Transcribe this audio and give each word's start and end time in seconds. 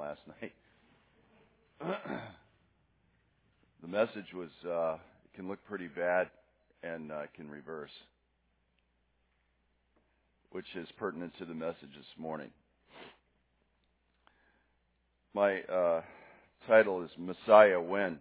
last 0.00 0.20
night. 0.40 0.52
the 3.82 3.88
message 3.88 4.32
was 4.34 4.48
uh, 4.66 4.96
can 5.36 5.46
look 5.46 5.62
pretty 5.66 5.88
bad 5.88 6.30
and 6.82 7.12
uh, 7.12 7.22
can 7.36 7.50
reverse, 7.50 7.90
which 10.52 10.64
is 10.74 10.88
pertinent 10.98 11.32
to 11.38 11.44
the 11.44 11.52
message 11.52 11.90
this 11.94 12.18
morning. 12.18 12.48
My 15.34 15.60
uh, 15.60 16.00
title 16.66 17.04
is 17.04 17.10
Messiah 17.18 17.80
When, 17.80 18.20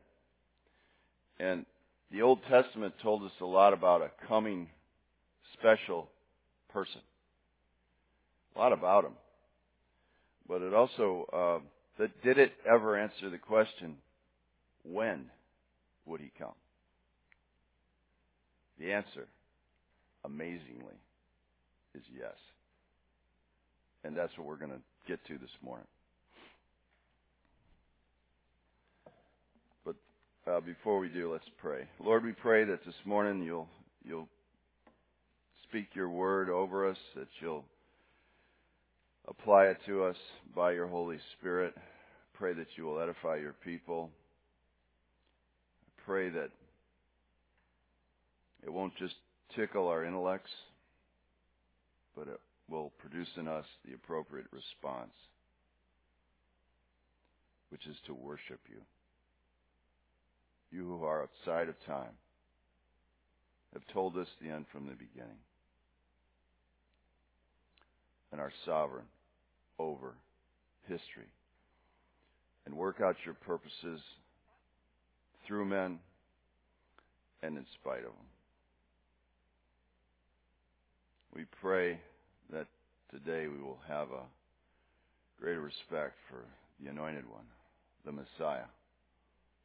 and 1.40 1.66
the 2.12 2.24
Old 2.24 2.40
Testament 2.50 2.94
told 3.02 3.24
us 3.24 3.32
a 3.40 3.46
lot 3.46 3.72
about 3.72 4.02
a 4.02 4.12
coming 4.28 4.68
special 5.54 6.10
person, 6.74 7.02
a 8.56 8.60
lot 8.60 8.74
about 8.74 9.06
him, 9.06 9.14
but 10.50 10.64
it 10.64 10.74
also 10.74 11.26
uh, 11.32 11.66
that 12.00 12.24
did 12.24 12.40
it 12.40 12.54
ever 12.70 12.98
answer 12.98 13.30
the 13.30 13.38
question, 13.38 13.96
when 14.84 15.26
would 16.06 16.20
he 16.20 16.32
come? 16.38 16.56
The 18.80 18.92
answer, 18.94 19.28
amazingly, 20.26 20.96
is 21.94 22.02
yes. 22.18 22.34
And 24.04 24.18
that's 24.18 24.36
what 24.38 24.48
we're 24.48 24.56
going 24.56 24.72
to 24.72 24.82
get 25.08 25.24
to 25.28 25.38
this 25.38 25.50
morning. 25.62 25.86
But 29.86 29.96
uh, 30.50 30.62
before 30.62 31.00
we 31.00 31.10
do, 31.10 31.32
let's 31.32 31.50
pray. 31.58 31.82
Lord, 32.04 32.24
we 32.24 32.32
pray 32.32 32.64
that 32.64 32.86
this 32.86 32.96
morning 33.06 33.44
you'll 33.44 33.68
you'll 34.04 34.30
speak 35.68 35.90
your 35.94 36.10
word 36.10 36.50
over 36.50 36.90
us, 36.90 36.98
that 37.16 37.28
you'll 37.42 37.66
apply 39.30 39.66
it 39.66 39.78
to 39.86 40.04
us 40.04 40.16
by 40.56 40.72
your 40.72 40.88
Holy 40.88 41.18
Spirit. 41.38 41.74
Pray 42.34 42.54
that 42.54 42.68
you 42.76 42.86
will 42.86 43.00
edify 43.00 43.38
your 43.38 43.54
people. 43.64 44.10
Pray 46.06 46.30
that 46.30 46.50
it 48.64 48.74
won't 48.74 48.96
just 48.98 49.16
tickle 49.56 49.88
our 49.88 50.04
intellects, 50.04 50.50
but 52.16 52.28
it 52.28 52.40
will 52.68 52.92
produce 53.00 53.28
in 53.38 53.48
us 53.48 53.66
the 53.86 53.94
appropriate 53.94 54.48
response, 54.52 55.14
which 57.70 57.86
is 57.88 57.96
to 58.08 58.14
worship 58.14 58.60
you. 58.70 58.82
You 60.72 60.86
who 60.86 61.04
are 61.04 61.24
outside 61.24 61.70
of 61.70 61.76
time 61.86 62.14
have 63.74 63.84
told 63.94 64.18
us 64.18 64.28
the 64.42 64.50
end 64.50 64.66
from 64.72 64.86
the 64.86 64.94
beginning 64.94 65.38
and 68.32 68.42
are 68.42 68.52
sovereign 68.66 69.06
over 69.80 70.14
history 70.88 71.32
and 72.66 72.76
work 72.76 73.02
out 73.02 73.16
your 73.26 73.34
purposes 73.34 74.02
through 75.48 75.66
men 75.66 75.98
and 77.42 77.58
in 77.58 77.66
spite 77.82 78.00
of 78.00 78.04
them. 78.04 78.30
We 81.34 81.46
pray 81.62 82.00
that 82.52 82.68
today 83.12 83.48
we 83.48 83.62
will 83.62 83.80
have 83.88 84.10
a 84.10 84.24
greater 85.40 85.62
respect 85.62 86.16
for 86.30 86.44
the 86.82 86.90
Anointed 86.90 87.30
One, 87.30 87.46
the 88.06 88.12
Messiah, 88.12 88.68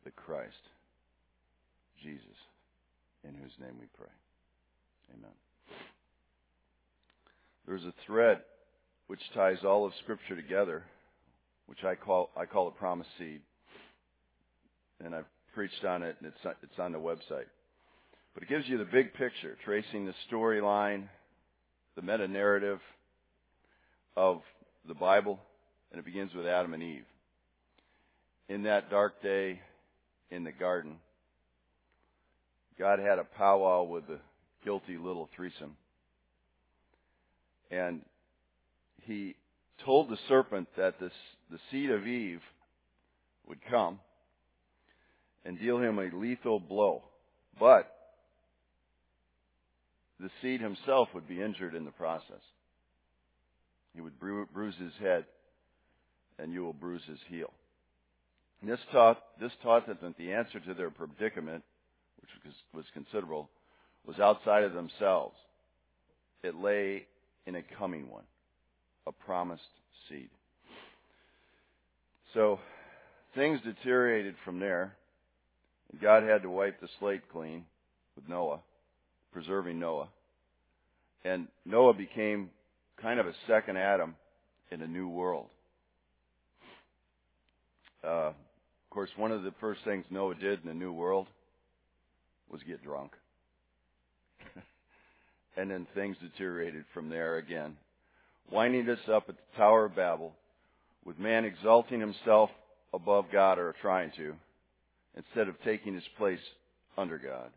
the 0.05 0.11
Christ, 0.11 0.53
Jesus, 2.03 2.21
in 3.25 3.35
whose 3.35 3.53
name 3.61 3.77
we 3.81 3.87
pray. 3.97 4.13
Amen. 5.19 5.33
There's 7.67 7.85
a 7.85 7.95
thread 8.07 8.39
which 9.07 9.21
ties 9.35 9.59
all 9.65 9.85
of 9.85 9.93
Scripture 10.03 10.37
together, 10.37 10.85
which 11.67 11.85
I 11.85 11.95
call 11.95 12.31
I 12.37 12.47
call 12.47 12.69
it 12.69 12.77
promise 12.77 13.07
seed, 13.19 13.41
and 15.05 15.15
I've 15.15 15.27
preached 15.55 15.85
on 15.85 16.03
it, 16.03 16.17
and 16.21 16.33
it's 16.33 16.57
it's 16.63 16.79
on 16.79 16.93
the 16.93 16.99
website. 16.99 17.49
But 18.35 18.43
it 18.43 18.49
gives 18.49 18.69
you 18.69 18.79
the 18.79 18.85
big 18.85 19.15
picture, 19.15 19.57
tracing 19.65 20.07
the 20.07 20.15
storyline, 20.31 21.09
the 21.95 22.03
meta 22.03 22.27
narrative 22.27 22.81
of 24.17 24.41
the 24.89 24.95
Bible, 24.95 25.39
and 25.93 26.01
it 26.01 26.05
begins 26.05 26.35
with 26.35 26.47
Adam 26.47 26.75
and 26.75 26.83
Eve. 26.83 27.05
In 28.49 28.65
that 28.65 28.91
dark 28.91 29.23
day 29.23 29.61
in 30.31 30.45
the 30.45 30.53
garden, 30.53 30.97
God 32.79 32.99
had 32.99 33.19
a 33.19 33.25
powwow 33.25 33.85
with 33.85 34.07
the 34.09 34.19
guilty 34.65 34.97
little 34.97 35.29
threesome. 35.37 35.77
And 37.71 38.03
he 39.07 39.35
told 39.85 40.09
the 40.09 40.19
serpent 40.29 40.69
that 40.77 40.99
this, 41.01 41.13
the 41.51 41.59
seed 41.71 41.91
of 41.91 42.07
Eve 42.07 42.41
would 43.47 43.59
come 43.71 44.01
and 45.45 45.59
deal 45.59 45.79
him 45.79 45.99
a 45.99 46.15
lethal 46.15 46.59
blow. 46.59 47.03
But 47.59 47.91
the 50.19 50.31
seed 50.41 50.61
himself 50.61 51.09
would 51.15 51.29
be 51.29 51.43
injured 51.43 51.75
in 51.75 51.85
the 51.85 51.91
process. 51.91 52.41
He 53.95 54.01
would 54.01 54.19
bruise 54.19 54.75
his 54.81 54.93
head, 55.01 55.25
and 56.39 56.53
you 56.53 56.65
will 56.65 56.73
bruise 56.73 57.03
his 57.07 57.19
heel. 57.29 57.53
And 58.61 58.71
this 58.71 58.81
taught, 58.91 59.19
this 59.41 59.53
taught 59.63 59.87
them 59.87 59.99
that 60.01 60.17
the 60.17 60.33
answer 60.33 60.59
to 60.61 60.75
their 60.75 60.91
predicament, 60.91 61.63
which 62.21 62.31
was, 62.45 62.55
was 62.75 62.85
considerable, 62.95 63.51
was 64.07 64.19
outside 64.19 64.65
of 64.65 64.73
themselves. 64.73 65.37
It 66.43 66.55
lay 66.57 67.07
in 67.47 67.55
a 67.57 67.63
coming 67.79 68.11
one 68.11 68.25
a 69.07 69.13
promised 69.13 69.63
seed. 70.09 70.29
So 72.33 72.59
things 73.35 73.61
deteriorated 73.65 74.35
from 74.45 74.59
there. 74.59 74.97
And 75.93 76.01
God 76.01 76.23
had 76.23 76.43
to 76.43 76.51
wipe 76.51 76.81
the 76.81 76.89
slate 76.99 77.23
clean 77.33 77.65
with 78.17 78.29
Noah, 78.29 78.61
preserving 79.33 79.79
Noah. 79.79 80.09
And 81.25 81.49
Noah 81.65 81.95
became 81.95 82.51
kind 83.01 83.21
of 83.21 83.27
a 83.27 83.35
second 83.47 83.77
Adam 83.77 84.17
in 84.71 84.83
a 84.83 84.87
new 84.87 85.09
world. 85.09 85.47
Uh, 88.03 88.29
of 88.29 88.35
course, 88.91 89.11
one 89.17 89.33
of 89.33 89.43
the 89.43 89.55
first 89.61 89.81
things 89.85 90.05
Noah 90.11 90.35
did 90.35 90.61
in 90.63 90.69
the 90.69 90.75
new 90.75 90.93
world 90.93 91.27
was 92.51 92.63
get 92.63 92.83
drunk. 92.83 93.13
and 95.57 95.71
then 95.71 95.87
things 95.95 96.17
deteriorated 96.21 96.85
from 96.93 97.09
there 97.09 97.37
again 97.37 97.77
winding 98.51 98.89
us 98.89 98.99
up 99.13 99.25
at 99.29 99.37
the 99.37 99.57
Tower 99.57 99.87
of 99.87 99.97
Babel, 99.97 100.33
with 101.05 101.19
man 101.19 101.45
exalting 101.45 102.01
himself 102.01 102.51
above 102.93 103.27
God 103.33 103.59
or 103.59 103.75
trying 103.81 104.13
to, 104.17 104.35
instead 105.17 105.49
of 105.49 105.61
taking 105.63 105.95
his 105.95 106.05
place 106.17 106.41
under 106.97 107.19
God. 107.19 107.51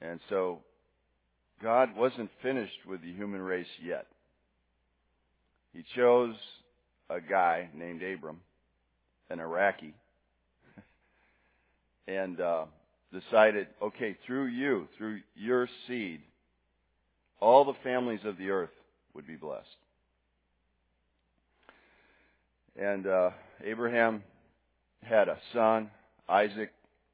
And 0.00 0.20
so, 0.28 0.60
God 1.62 1.96
wasn't 1.96 2.30
finished 2.42 2.86
with 2.86 3.02
the 3.02 3.12
human 3.12 3.40
race 3.40 3.66
yet. 3.82 4.06
He 5.72 5.84
chose 5.96 6.34
a 7.10 7.20
guy 7.20 7.68
named 7.74 8.02
Abram, 8.02 8.40
an 9.30 9.40
Iraqi, 9.40 9.94
and 12.08 12.40
uh, 12.40 12.64
decided, 13.12 13.66
okay, 13.82 14.16
through 14.26 14.46
you, 14.46 14.88
through 14.96 15.20
your 15.34 15.68
seed, 15.86 16.20
all 17.40 17.64
the 17.64 17.78
families 17.82 18.20
of 18.24 18.38
the 18.38 18.50
earth 18.50 18.70
would 19.18 19.26
be 19.26 19.34
blessed. 19.34 19.66
And 22.80 23.04
uh, 23.04 23.30
Abraham 23.64 24.22
had 25.02 25.26
a 25.26 25.36
son, 25.52 25.90
Isaac, 26.28 26.70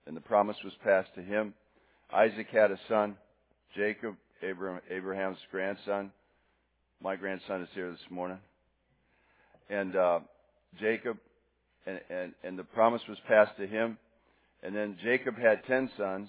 and 0.06 0.15
the 0.15 0.20
promise 0.20 0.59
was 0.62 0.75
passed 0.84 1.15
to 1.15 1.22
him. 1.22 1.54
Isaac 2.12 2.48
had 2.53 2.70
a 2.70 2.78
son, 2.91 3.16
Jacob, 3.75 4.16
Abraham, 4.42 4.82
Abraham's 4.91 5.38
grandson. 5.50 6.12
My 7.03 7.16
grandson 7.16 7.62
is 7.62 7.69
here 7.72 7.91
this 7.91 8.10
morning. 8.10 8.36
And 9.71 9.97
uh, 9.97 10.19
Jacob, 10.78 11.16
and, 11.86 12.00
and, 12.10 12.34
and 12.45 12.59
the 12.59 12.65
promise 12.65 13.01
was 13.09 13.16
passed 13.27 13.56
to 13.56 13.66
him. 13.66 13.97
And 14.62 14.77
then 14.77 14.98
Jacob 15.03 15.39
had 15.39 15.65
ten 15.66 15.91
sons, 15.97 16.28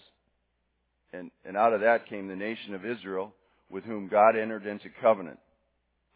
and, 1.11 1.31
and 1.43 1.57
out 1.57 1.73
of 1.73 1.81
that 1.81 2.07
came 2.07 2.29
the 2.29 2.35
nation 2.37 2.75
of 2.75 2.85
Israel, 2.85 3.33
with 3.69 3.83
whom 3.83 4.07
God 4.07 4.37
entered 4.37 4.65
into 4.65 4.87
covenant 5.01 5.39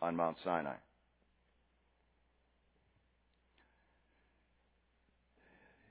on 0.01 0.15
Mount 0.15 0.37
Sinai. 0.43 0.75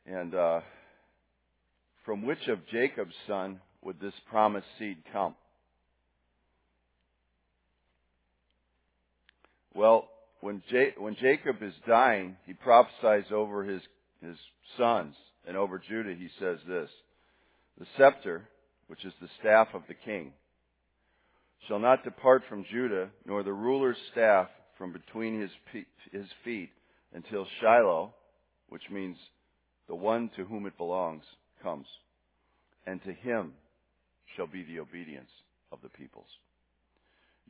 And 0.07 0.35
uh, 0.35 0.61
from 2.05 2.25
which 2.25 2.49
of 2.49 2.67
Jacob's 2.73 3.15
son 3.27 3.61
would 3.83 4.01
this 4.01 4.15
promised 4.31 4.67
seed 4.79 4.97
come? 5.13 5.35
Well, 9.75 10.09
when, 10.41 10.63
when 10.97 11.17
Jacob 11.17 11.63
is 11.63 11.75
dying, 11.87 12.37
he 12.47 12.55
prophesies 12.55 13.31
over 13.31 13.65
his, 13.65 13.83
his 14.23 14.37
sons, 14.77 15.15
and 15.47 15.57
over 15.57 15.79
Judah 15.79 16.15
he 16.19 16.29
says 16.41 16.59
this 16.67 16.89
The 17.79 17.87
scepter, 17.97 18.49
which 18.87 19.05
is 19.05 19.13
the 19.21 19.29
staff 19.41 19.69
of 19.75 19.83
the 19.89 19.95
king, 19.95 20.33
shall 21.67 21.79
not 21.79 22.05
depart 22.05 22.43
from 22.49 22.65
Judah, 22.71 23.11
nor 23.27 23.43
the 23.43 23.53
ruler's 23.53 23.97
staff 24.13 24.49
from 24.77 24.93
between 24.93 25.41
his, 25.41 25.51
his 26.13 26.27
feet, 26.45 26.71
until 27.13 27.47
Shiloh, 27.61 28.15
which 28.69 28.89
means 28.91 29.17
the 29.89 29.95
one 29.95 30.31
to 30.37 30.45
whom 30.45 30.67
it 30.67 30.77
belongs, 30.77 31.25
comes. 31.63 31.87
And 32.87 33.03
to 33.05 33.13
him 33.13 33.53
shall 34.37 34.47
be 34.47 34.63
the 34.63 34.79
obedience 34.81 35.31
of 35.73 35.79
the 35.83 35.89
peoples. 35.89 36.29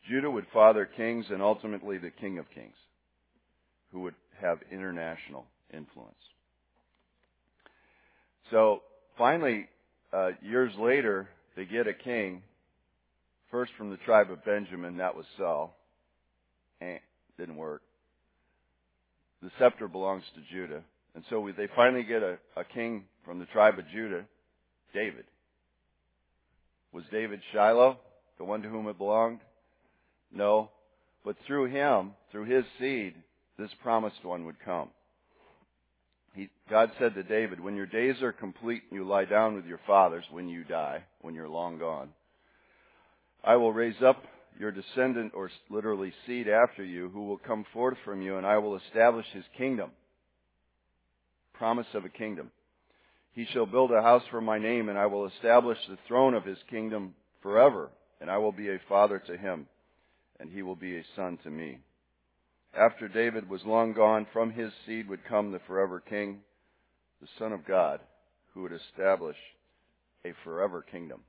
Judah 0.08 0.31
would 0.31 0.46
father 0.52 0.87
kings 0.87 1.26
and 1.31 1.43
ultimately 1.43 1.99
the 1.99 2.10
King 2.10 2.38
of 2.38 2.50
Kings, 2.55 2.76
who 3.93 4.00
would 4.00 4.14
have 4.40 4.58
international 4.70 5.44
influence. 5.72 6.14
So 8.50 8.82
finally, 9.19 9.69
uh, 10.12 10.31
years 10.40 10.72
later, 10.78 11.28
they 11.56 11.64
get 11.64 11.87
a 11.87 11.93
king, 11.93 12.43
first 13.50 13.73
from 13.77 13.91
the 13.91 13.97
tribe 13.99 14.31
of 14.31 14.45
Benjamin, 14.45 14.99
that 14.99 15.17
was 15.17 15.27
Saul. 15.37 15.77
Eh, 16.81 16.99
didn't 17.39 17.56
work. 17.56 17.83
The 19.43 19.50
scepter 19.59 19.89
belongs 19.89 20.25
to 20.35 20.55
Judah. 20.55 20.83
And 21.15 21.25
so 21.31 21.41
we, 21.41 21.53
they 21.53 21.69
finally 21.75 22.03
get 22.03 22.23
a, 22.23 22.39
a 22.56 22.65
king 22.65 23.05
from 23.25 23.39
the 23.39 23.47
tribe 23.47 23.79
of 23.79 23.89
Judah, 23.93 24.25
David. 24.95 25.25
Was 26.93 27.05
David 27.11 27.41
Shiloh, 27.53 27.99
the 28.39 28.45
one 28.45 28.62
to 28.62 28.69
whom 28.69 28.89
it 28.89 28.99
belonged? 28.99 29.41
No. 30.33 30.71
But 31.25 31.37
through 31.47 31.67
him, 31.67 32.12
through 32.31 32.44
his 32.44 32.65
seed, 32.79 33.15
this 33.59 33.71
promised 33.83 34.25
one 34.25 34.44
would 34.44 34.61
come. 34.65 34.89
He, 36.35 36.49
God 36.71 36.91
said 36.99 37.15
to 37.15 37.23
David, 37.23 37.61
when 37.61 37.75
your 37.75 37.87
days 37.87 38.23
are 38.23 38.33
complete 38.33 38.83
and 38.91 38.99
you 38.99 39.06
lie 39.06 39.25
down 39.25 39.55
with 39.55 39.67
your 39.67 39.81
fathers, 39.87 40.25
when 40.31 40.49
you 40.49 40.62
die, 40.65 41.03
when 41.21 41.35
you're 41.35 41.49
long 41.49 41.79
gone, 41.79 42.11
I 43.44 43.56
will 43.56 43.73
raise 43.73 44.00
up 44.02 44.23
your 44.58 44.73
descendant, 44.73 45.32
or 45.35 45.50
literally 45.70 46.12
seed 46.26 46.49
after 46.49 46.85
you, 46.85 47.08
who 47.11 47.26
will 47.26 47.38
come 47.38 47.64
forth 47.73 47.96
from 48.05 48.23
you, 48.23 48.37
and 48.37 48.46
I 48.46 48.58
will 48.58 48.76
establish 48.76 49.26
his 49.32 49.44
kingdom. 49.56 49.90
Promise 51.55 51.87
of 51.94 52.05
a 52.05 52.08
kingdom. 52.08 52.50
He 53.32 53.46
shall 53.52 53.67
build 53.67 53.93
a 53.93 54.02
house 54.02 54.25
for 54.31 54.40
my 54.40 54.58
name, 54.58 54.88
and 54.88 54.99
I 54.99 55.06
will 55.06 55.26
establish 55.26 55.79
the 55.88 55.99
throne 56.08 56.35
of 56.35 56.44
his 56.44 56.58
kingdom 56.69 57.14
forever, 57.40 57.90
and 58.20 58.29
I 58.31 58.38
will 58.38 58.52
be 58.52 58.69
a 58.69 58.81
father 58.88 59.23
to 59.26 59.37
him, 59.37 59.69
and 60.41 60.50
he 60.50 60.62
will 60.62 60.76
be 60.76 60.96
a 60.96 61.05
son 61.14 61.38
to 61.44 61.50
me. 61.50 61.79
After 62.76 63.08
David 63.08 63.49
was 63.49 63.64
long 63.64 63.93
gone, 63.93 64.26
from 64.32 64.50
his 64.50 64.73
seed 64.87 65.08
would 65.08 65.25
come 65.25 65.52
the 65.52 65.61
forever 65.61 66.00
king, 66.00 66.41
the 67.20 67.29
Son 67.38 67.52
of 67.52 67.64
God, 67.64 68.00
who 68.52 68.62
would 68.62 68.73
establish 68.73 69.37
a 70.25 70.32
forever 70.44 70.82
kingdom. 70.82 71.20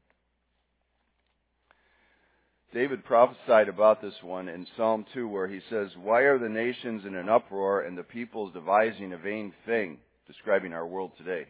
David 2.72 3.04
prophesied 3.04 3.68
about 3.68 4.00
this 4.00 4.14
one 4.22 4.48
in 4.48 4.68
Psalm 4.78 5.06
2 5.14 5.28
where 5.28 5.48
he 5.48 5.60
says, 5.72 5.90
Why 6.02 6.22
are 6.22 6.38
the 6.38 6.50
nations 6.50 7.04
in 7.06 7.16
an 7.16 7.28
uproar 7.28 7.82
and 7.82 7.98
the 7.98 8.04
peoples 8.04 8.54
devising 8.54 9.12
a 9.12 9.18
vain 9.18 9.54
thing? 9.66 9.98
Describing 10.28 10.74
our 10.74 10.86
world 10.86 11.12
today. 11.18 11.48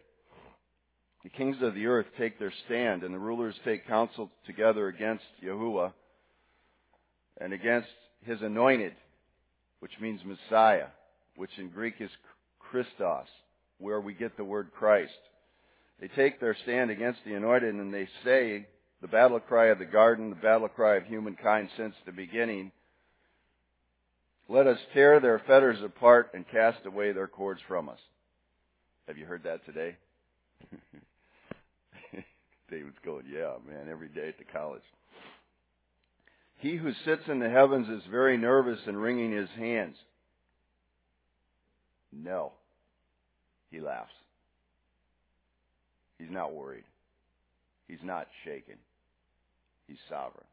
The 1.24 1.30
kings 1.30 1.58
of 1.62 1.76
the 1.76 1.88
earth 1.88 2.06
take 2.18 2.40
their 2.40 2.54
stand 2.66 3.04
and 3.04 3.14
the 3.14 3.20
rulers 3.20 3.56
take 3.66 3.86
counsel 3.86 4.32
together 4.46 4.88
against 4.88 5.26
Yahuwah 5.44 5.92
and 7.42 7.52
against 7.52 7.90
his 8.26 8.42
anointed, 8.42 8.94
which 9.82 9.92
means 10.00 10.22
Messiah, 10.24 10.88
which 11.36 11.52
in 11.58 11.68
Greek 11.68 11.96
is 12.00 12.10
Christos, 12.60 13.28
where 13.80 14.00
we 14.00 14.14
get 14.14 14.38
the 14.38 14.46
word 14.46 14.70
Christ. 14.74 15.12
They 16.00 16.08
take 16.08 16.40
their 16.40 16.56
stand 16.64 16.92
against 16.92 17.20
the 17.26 17.34
anointed 17.34 17.76
and 17.76 17.94
they 17.94 18.08
say, 18.24 18.68
the 19.02 19.08
battle 19.08 19.40
cry 19.40 19.68
of 19.68 19.80
the 19.80 19.86
garden, 19.86 20.30
the 20.30 20.36
battle 20.36 20.68
cry 20.68 20.98
of 20.98 21.06
humankind 21.06 21.70
since 21.78 21.96
the 22.06 22.12
beginning. 22.12 22.72
Let 24.48 24.68
us 24.68 24.80
tear 24.94 25.20
their 25.20 25.40
fetters 25.40 25.82
apart 25.84 26.32
and 26.34 26.48
cast 26.48 26.86
away 26.86 27.12
their 27.12 27.28
cords 27.28 27.62
from 27.68 27.88
us. 27.88 28.00
Have 29.08 29.18
you 29.18 29.26
heard 29.26 29.44
that 29.44 29.66
today? 29.66 29.96
David's 32.70 32.98
going, 33.06 33.26
yeah, 33.32 33.54
man, 33.68 33.88
every 33.90 34.10
day 34.10 34.28
at 34.30 34.38
the 34.38 34.44
college. 34.44 34.84
He 36.58 36.76
who 36.76 36.92
sits 37.06 37.24
in 37.28 37.40
the 37.40 37.50
heavens 37.50 37.88
is 37.88 38.04
very 38.12 38.38
nervous 38.38 38.80
and 38.86 39.02
wringing 39.02 39.32
his 39.32 39.50
hands. 39.58 39.96
No. 42.12 42.52
He 43.72 43.80
laughs. 43.80 44.12
He's 46.18 46.30
not 46.30 46.54
worried. 46.54 46.84
He's 47.88 48.04
not 48.04 48.28
shaken. 48.44 48.76
He's 49.90 49.98
sovereign. 50.08 50.46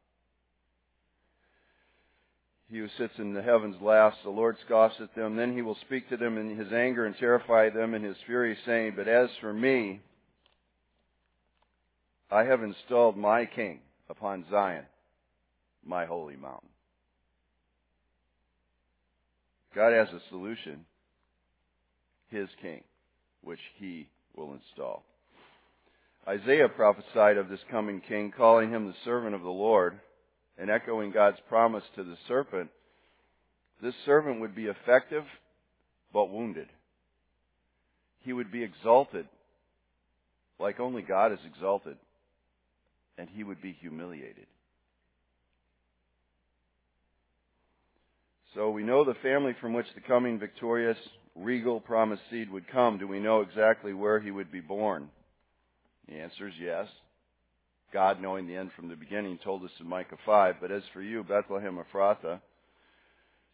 He 2.71 2.79
who 2.79 2.87
sits 2.97 3.13
in 3.19 3.33
the 3.33 3.43
heavens 3.43 3.75
laughs. 3.81 4.17
The 4.23 4.31
Lord 4.31 4.57
scoffs 4.65 4.95
at 4.99 5.13
them. 5.15 5.35
Then 5.35 5.53
he 5.53 5.61
will 5.61 5.77
speak 5.85 6.09
to 6.09 6.17
them 6.17 6.37
in 6.37 6.57
his 6.57 6.73
anger 6.73 7.05
and 7.05 7.15
terrify 7.15 7.69
them 7.69 7.93
in 7.93 8.03
his 8.03 8.17
fury, 8.25 8.57
saying, 8.65 8.93
But 8.95 9.07
as 9.07 9.29
for 9.39 9.53
me, 9.53 10.01
I 12.31 12.45
have 12.45 12.63
installed 12.63 13.15
my 13.15 13.45
king 13.45 13.79
upon 14.09 14.43
Zion, 14.49 14.85
my 15.85 16.05
holy 16.05 16.35
mountain. 16.35 16.69
God 19.75 19.93
has 19.93 20.09
a 20.09 20.21
solution, 20.29 20.83
his 22.29 22.49
king, 22.59 22.83
which 23.41 23.61
he 23.75 24.09
will 24.35 24.53
install. 24.53 25.05
Isaiah 26.27 26.67
prophesied 26.67 27.37
of 27.37 27.47
this 27.47 27.59
coming 27.71 28.01
king, 28.05 28.33
calling 28.35 28.71
him 28.71 28.87
the 28.87 28.95
servant 29.05 29.33
of 29.33 29.43
the 29.43 29.49
Lord, 29.49 29.99
and 30.57 30.69
echoing 30.69 31.11
God's 31.11 31.37
promise 31.47 31.83
to 31.95 32.03
the 32.03 32.17
serpent. 32.27 32.69
This 33.81 33.93
servant 34.05 34.41
would 34.41 34.55
be 34.55 34.65
effective, 34.65 35.23
but 36.11 36.29
wounded. 36.29 36.67
He 38.23 38.33
would 38.33 38.51
be 38.51 38.63
exalted, 38.63 39.27
like 40.59 40.79
only 40.79 41.01
God 41.01 41.31
is 41.31 41.39
exalted, 41.45 41.95
and 43.17 43.29
he 43.29 43.43
would 43.43 43.61
be 43.61 43.71
humiliated. 43.79 44.47
So 48.53 48.71
we 48.71 48.83
know 48.83 49.05
the 49.05 49.13
family 49.21 49.55
from 49.61 49.73
which 49.73 49.85
the 49.93 50.01
coming 50.01 50.39
victorious, 50.39 50.97
regal, 51.35 51.79
promised 51.79 52.23
seed 52.31 52.51
would 52.51 52.67
come. 52.69 52.97
Do 52.97 53.07
we 53.07 53.19
know 53.19 53.41
exactly 53.41 53.93
where 53.93 54.19
he 54.19 54.31
would 54.31 54.51
be 54.51 54.61
born? 54.61 55.09
The 56.07 56.15
answer 56.15 56.47
is 56.47 56.53
yes. 56.59 56.87
God, 57.93 58.21
knowing 58.21 58.47
the 58.47 58.55
end 58.55 58.71
from 58.75 58.89
the 58.89 58.95
beginning, 58.95 59.39
told 59.43 59.63
us 59.63 59.71
in 59.79 59.87
Micah 59.87 60.17
5, 60.25 60.55
But 60.59 60.71
as 60.71 60.83
for 60.93 61.01
you, 61.01 61.23
Bethlehem 61.23 61.77
Ephrathah, 61.77 62.41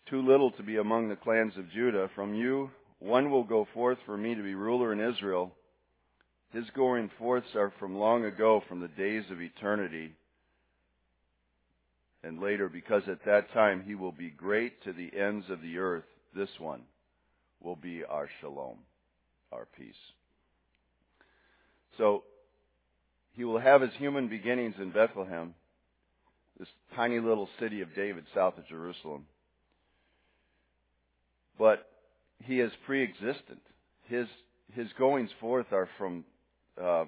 too 0.10 0.22
little 0.22 0.52
to 0.52 0.64
be 0.64 0.78
among 0.78 1.10
the 1.10 1.16
clans 1.16 1.54
of 1.58 1.72
Judah, 1.72 2.10
from 2.16 2.34
you 2.34 2.70
one 3.00 3.30
will 3.30 3.44
go 3.44 3.68
forth 3.74 3.98
for 4.06 4.18
me 4.18 4.34
to 4.34 4.42
be 4.42 4.56
ruler 4.56 4.94
in 4.94 5.02
Israel. 5.02 5.52
His 6.52 6.64
going 6.76 7.10
forths 7.18 7.54
are 7.56 7.74
from 7.80 7.98
long 7.98 8.26
ago, 8.26 8.64
from 8.70 8.80
the 8.80 8.88
days 8.88 9.24
of 9.30 9.42
eternity. 9.42 10.14
And 12.24 12.42
later, 12.42 12.70
because 12.70 13.04
at 13.10 13.26
that 13.26 13.52
time 13.52 13.84
he 13.86 13.96
will 13.96 14.14
be 14.14 14.30
great 14.30 14.82
to 14.84 14.94
the 14.94 15.12
ends 15.20 15.46
of 15.50 15.62
the 15.62 15.78
earth, 15.80 16.06
this 16.34 16.50
one 16.60 16.84
will 17.62 17.76
be 17.76 18.04
our 18.06 18.30
shalom, 18.40 18.78
our 19.52 19.68
peace. 19.78 19.94
So, 21.98 22.24
he 23.36 23.44
will 23.44 23.60
have 23.60 23.82
his 23.82 23.94
human 23.98 24.28
beginnings 24.28 24.76
in 24.80 24.92
Bethlehem, 24.92 25.54
this 26.60 26.68
tiny 26.96 27.20
little 27.20 27.50
city 27.60 27.82
of 27.82 27.96
David 27.96 28.26
south 28.34 28.58
of 28.58 28.68
Jerusalem. 28.68 29.26
But 31.58 31.88
he 32.44 32.60
is 32.60 32.72
pre-existent. 32.86 33.62
His, 34.08 34.28
his 34.74 34.88
goings 34.98 35.32
forth 35.40 35.68
are 35.72 35.90
from 35.98 36.26
uh, 36.82 37.06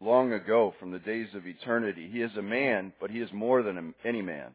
long 0.00 0.32
ago, 0.32 0.74
from 0.78 0.92
the 0.92 0.98
days 0.98 1.28
of 1.34 1.46
eternity. 1.46 2.08
He 2.10 2.22
is 2.22 2.34
a 2.36 2.42
man, 2.42 2.92
but 3.00 3.10
he 3.10 3.20
is 3.20 3.32
more 3.32 3.62
than 3.62 3.94
any 4.04 4.22
man. 4.22 4.54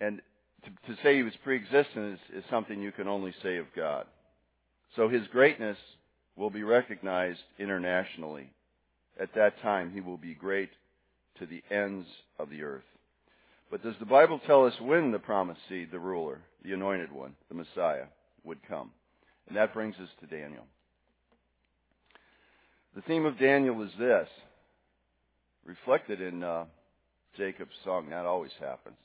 And 0.00 0.20
to, 0.64 0.94
to 0.94 1.02
say 1.02 1.16
he 1.16 1.22
was 1.22 1.34
pre-existent 1.42 2.14
is, 2.14 2.38
is 2.38 2.44
something 2.50 2.82
you 2.82 2.92
can 2.92 3.08
only 3.08 3.34
say 3.42 3.56
of 3.56 3.66
God. 3.74 4.06
So 4.94 5.08
his 5.08 5.26
greatness 5.28 5.78
will 6.36 6.50
be 6.50 6.62
recognized 6.62 7.40
internationally. 7.58 8.50
At 9.18 9.34
that 9.34 9.60
time, 9.62 9.90
he 9.92 10.00
will 10.00 10.18
be 10.18 10.34
great 10.34 10.70
to 11.38 11.46
the 11.46 11.62
ends 11.70 12.06
of 12.38 12.50
the 12.50 12.62
earth. 12.62 12.84
But 13.70 13.82
does 13.82 13.94
the 13.98 14.06
Bible 14.06 14.40
tell 14.46 14.66
us 14.66 14.74
when 14.80 15.10
the 15.10 15.18
promised 15.18 15.60
seed, 15.68 15.88
the 15.90 15.98
ruler, 15.98 16.40
the 16.64 16.72
anointed 16.72 17.10
one, 17.10 17.34
the 17.48 17.54
Messiah, 17.54 18.06
would 18.44 18.58
come? 18.68 18.90
And 19.48 19.56
that 19.56 19.74
brings 19.74 19.96
us 19.96 20.08
to 20.20 20.26
Daniel. 20.26 20.64
The 22.94 23.02
theme 23.02 23.26
of 23.26 23.38
Daniel 23.38 23.82
is 23.82 23.90
this, 23.98 24.28
reflected 25.64 26.20
in 26.20 26.42
uh, 26.42 26.64
Jacob's 27.36 27.74
song, 27.84 28.10
That 28.10 28.24
Always 28.24 28.52
Happens. 28.60 28.96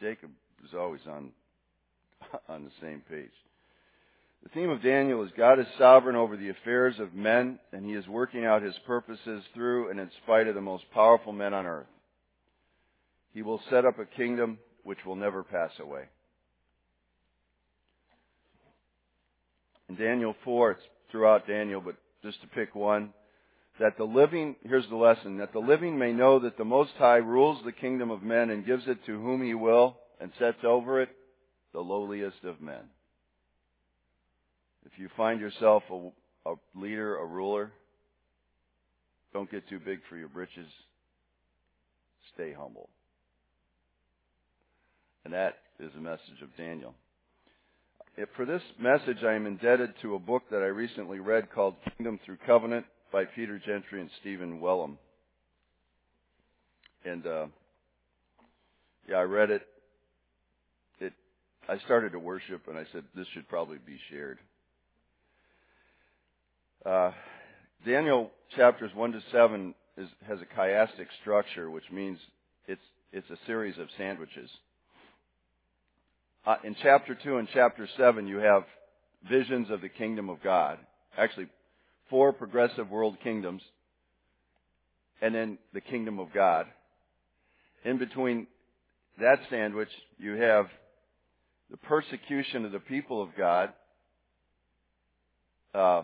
Jacob 0.00 0.30
is 0.64 0.74
always 0.78 1.00
on, 1.08 1.30
on 2.48 2.64
the 2.64 2.70
same 2.80 3.02
page. 3.10 3.30
The 4.42 4.48
theme 4.50 4.70
of 4.70 4.82
Daniel 4.82 5.22
is 5.24 5.30
God 5.36 5.58
is 5.58 5.66
sovereign 5.78 6.16
over 6.16 6.36
the 6.36 6.48
affairs 6.48 6.98
of 6.98 7.14
men, 7.14 7.58
and 7.72 7.84
he 7.84 7.92
is 7.92 8.06
working 8.08 8.44
out 8.44 8.62
his 8.62 8.78
purposes 8.86 9.42
through 9.54 9.90
and 9.90 10.00
in 10.00 10.10
spite 10.22 10.46
of 10.46 10.54
the 10.54 10.60
most 10.60 10.84
powerful 10.92 11.32
men 11.32 11.52
on 11.52 11.66
earth. 11.66 11.86
He 13.34 13.42
will 13.42 13.60
set 13.68 13.84
up 13.84 13.98
a 13.98 14.04
kingdom 14.04 14.58
which 14.84 15.04
will 15.04 15.16
never 15.16 15.42
pass 15.42 15.72
away. 15.80 16.04
In 19.88 19.96
Daniel 19.96 20.34
4, 20.44 20.72
it's 20.72 20.82
throughout 21.10 21.46
Daniel, 21.46 21.80
but 21.80 21.96
just 22.22 22.40
to 22.42 22.46
pick 22.48 22.74
one, 22.74 23.12
that 23.80 23.96
the 23.96 24.04
living, 24.04 24.56
here's 24.64 24.88
the 24.88 24.96
lesson, 24.96 25.38
that 25.38 25.52
the 25.52 25.58
living 25.58 25.98
may 25.98 26.12
know 26.12 26.40
that 26.40 26.58
the 26.58 26.64
Most 26.64 26.92
High 26.98 27.16
rules 27.16 27.62
the 27.64 27.72
kingdom 27.72 28.10
of 28.10 28.22
men 28.22 28.50
and 28.50 28.66
gives 28.66 28.86
it 28.86 29.04
to 29.06 29.20
whom 29.20 29.42
he 29.42 29.54
will 29.54 29.96
and 30.20 30.32
sets 30.38 30.58
over 30.64 31.00
it 31.00 31.10
the 31.72 31.80
lowliest 31.80 32.44
of 32.44 32.60
men. 32.60 32.82
If 34.92 34.98
you 34.98 35.08
find 35.16 35.40
yourself 35.40 35.82
a, 35.90 36.50
a 36.50 36.54
leader, 36.74 37.18
a 37.18 37.26
ruler, 37.26 37.70
don't 39.32 39.50
get 39.50 39.68
too 39.68 39.78
big 39.78 40.00
for 40.08 40.16
your 40.16 40.28
britches. 40.28 40.66
Stay 42.34 42.52
humble. 42.52 42.88
And 45.24 45.34
that 45.34 45.56
is 45.78 45.90
the 45.94 46.00
message 46.00 46.40
of 46.42 46.56
Daniel. 46.56 46.94
If 48.16 48.28
for 48.34 48.46
this 48.46 48.62
message, 48.80 49.22
I 49.24 49.34
am 49.34 49.46
indebted 49.46 49.92
to 50.02 50.14
a 50.14 50.18
book 50.18 50.44
that 50.50 50.62
I 50.62 50.66
recently 50.66 51.20
read 51.20 51.52
called 51.52 51.74
Kingdom 51.96 52.18
Through 52.24 52.38
Covenant 52.46 52.86
by 53.12 53.24
Peter 53.26 53.60
Gentry 53.64 54.00
and 54.00 54.10
Stephen 54.20 54.60
Wellum. 54.60 54.96
And 57.04 57.26
uh, 57.26 57.46
yeah, 59.08 59.16
I 59.16 59.22
read 59.22 59.50
it. 59.50 59.62
It 60.98 61.12
I 61.68 61.78
started 61.84 62.12
to 62.12 62.18
worship, 62.18 62.66
and 62.68 62.76
I 62.76 62.84
said 62.92 63.04
this 63.14 63.26
should 63.34 63.48
probably 63.48 63.78
be 63.86 63.98
shared. 64.10 64.38
Uh, 66.88 67.12
Daniel 67.84 68.30
chapters 68.56 68.90
one 68.94 69.12
to 69.12 69.20
seven 69.30 69.74
is, 69.98 70.08
has 70.26 70.38
a 70.40 70.58
chiastic 70.58 71.06
structure, 71.20 71.68
which 71.70 71.84
means 71.92 72.18
it's 72.66 72.80
it's 73.12 73.28
a 73.28 73.36
series 73.44 73.76
of 73.76 73.88
sandwiches. 73.98 74.48
Uh, 76.46 76.56
in 76.64 76.74
chapter 76.82 77.14
2 77.14 77.36
and 77.36 77.48
chapter 77.52 77.86
7, 77.98 78.26
you 78.26 78.38
have 78.38 78.62
visions 79.28 79.68
of 79.70 79.82
the 79.82 79.88
kingdom 79.90 80.30
of 80.30 80.42
God. 80.42 80.78
Actually, 81.18 81.48
four 82.08 82.32
progressive 82.32 82.88
world 82.88 83.18
kingdoms, 83.22 83.60
and 85.20 85.34
then 85.34 85.58
the 85.74 85.82
kingdom 85.82 86.18
of 86.18 86.32
God. 86.32 86.64
In 87.84 87.98
between 87.98 88.46
that 89.20 89.40
sandwich, 89.50 89.90
you 90.16 90.36
have 90.36 90.68
the 91.70 91.76
persecution 91.76 92.64
of 92.64 92.72
the 92.72 92.80
people 92.80 93.20
of 93.20 93.28
God. 93.36 93.74
Uh, 95.74 96.02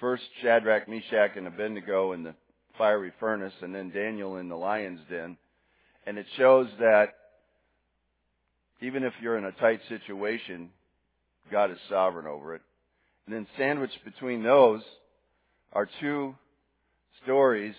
first 0.00 0.22
Shadrach, 0.42 0.88
Meshach, 0.88 1.36
and 1.36 1.46
Abednego 1.46 2.12
in 2.12 2.22
the 2.22 2.34
fiery 2.76 3.12
furnace, 3.18 3.54
and 3.62 3.74
then 3.74 3.90
Daniel 3.90 4.36
in 4.36 4.48
the 4.48 4.56
lion's 4.56 5.00
den. 5.10 5.36
And 6.06 6.18
it 6.18 6.26
shows 6.36 6.68
that 6.78 7.14
even 8.80 9.02
if 9.02 9.12
you're 9.20 9.36
in 9.36 9.44
a 9.44 9.52
tight 9.52 9.80
situation, 9.88 10.70
God 11.50 11.70
is 11.70 11.78
sovereign 11.88 12.26
over 12.26 12.54
it. 12.54 12.62
And 13.26 13.34
then 13.34 13.46
sandwiched 13.58 14.04
between 14.04 14.42
those 14.42 14.80
are 15.72 15.88
two 16.00 16.34
stories, 17.24 17.74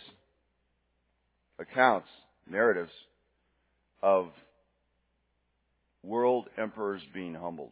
accounts, 1.57 2.07
narratives 2.49 2.91
of 4.01 4.27
world 6.03 6.47
emperors 6.57 7.01
being 7.13 7.33
humbled. 7.33 7.71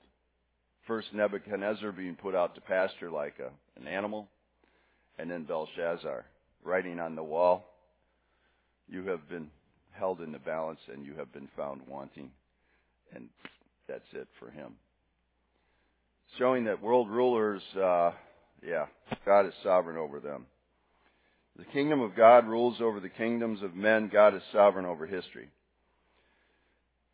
First 0.87 1.13
Nebuchadnezzar 1.13 1.91
being 1.91 2.15
put 2.15 2.33
out 2.33 2.55
to 2.55 2.61
pasture 2.61 3.11
like 3.11 3.35
a, 3.39 3.51
an 3.79 3.87
animal, 3.87 4.27
and 5.17 5.29
then 5.29 5.43
Belshazzar 5.43 6.25
writing 6.63 6.99
on 6.99 7.15
the 7.15 7.23
wall, 7.23 7.65
You 8.87 9.05
have 9.07 9.27
been 9.29 9.49
held 9.91 10.21
in 10.21 10.31
the 10.31 10.39
balance 10.39 10.79
and 10.91 11.05
you 11.05 11.15
have 11.15 11.31
been 11.33 11.49
found 11.55 11.81
wanting 11.87 12.31
and 13.13 13.29
that's 13.87 14.07
it 14.13 14.27
for 14.39 14.49
him. 14.49 14.73
Showing 16.37 16.65
that 16.65 16.81
world 16.81 17.09
rulers, 17.09 17.61
uh, 17.75 18.11
yeah, 18.65 18.85
God 19.25 19.45
is 19.45 19.53
sovereign 19.63 19.97
over 19.97 20.19
them. 20.19 20.45
The 21.57 21.65
kingdom 21.65 22.01
of 22.01 22.15
God 22.15 22.47
rules 22.47 22.81
over 22.81 22.99
the 22.99 23.09
kingdoms 23.09 23.63
of 23.63 23.73
men. 23.73 24.09
God 24.11 24.35
is 24.35 24.41
sovereign 24.51 24.85
over 24.85 25.07
history. 25.07 25.49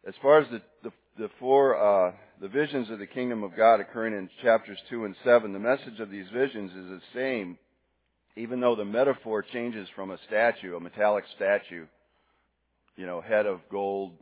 As 0.05 0.13
far 0.21 0.39
as 0.39 0.47
the, 0.49 0.61
the, 0.83 0.91
the 1.17 1.29
four, 1.39 1.77
uh, 1.77 2.11
the 2.41 2.49
visions 2.49 2.89
of 2.89 2.99
the 2.99 3.07
kingdom 3.07 3.43
of 3.43 3.55
God 3.55 3.79
occurring 3.79 4.13
in 4.13 4.29
chapters 4.41 4.77
2 4.89 5.05
and 5.05 5.15
7, 5.23 5.53
the 5.53 5.59
message 5.59 5.99
of 5.99 6.09
these 6.09 6.25
visions 6.33 6.71
is 6.71 6.89
the 6.89 7.01
same, 7.13 7.57
even 8.35 8.59
though 8.59 8.75
the 8.75 8.85
metaphor 8.85 9.43
changes 9.43 9.87
from 9.95 10.11
a 10.11 10.17
statue, 10.27 10.75
a 10.75 10.79
metallic 10.79 11.25
statue, 11.35 11.85
you 12.95 13.05
know, 13.05 13.21
head 13.21 13.45
of 13.45 13.59
gold, 13.71 14.13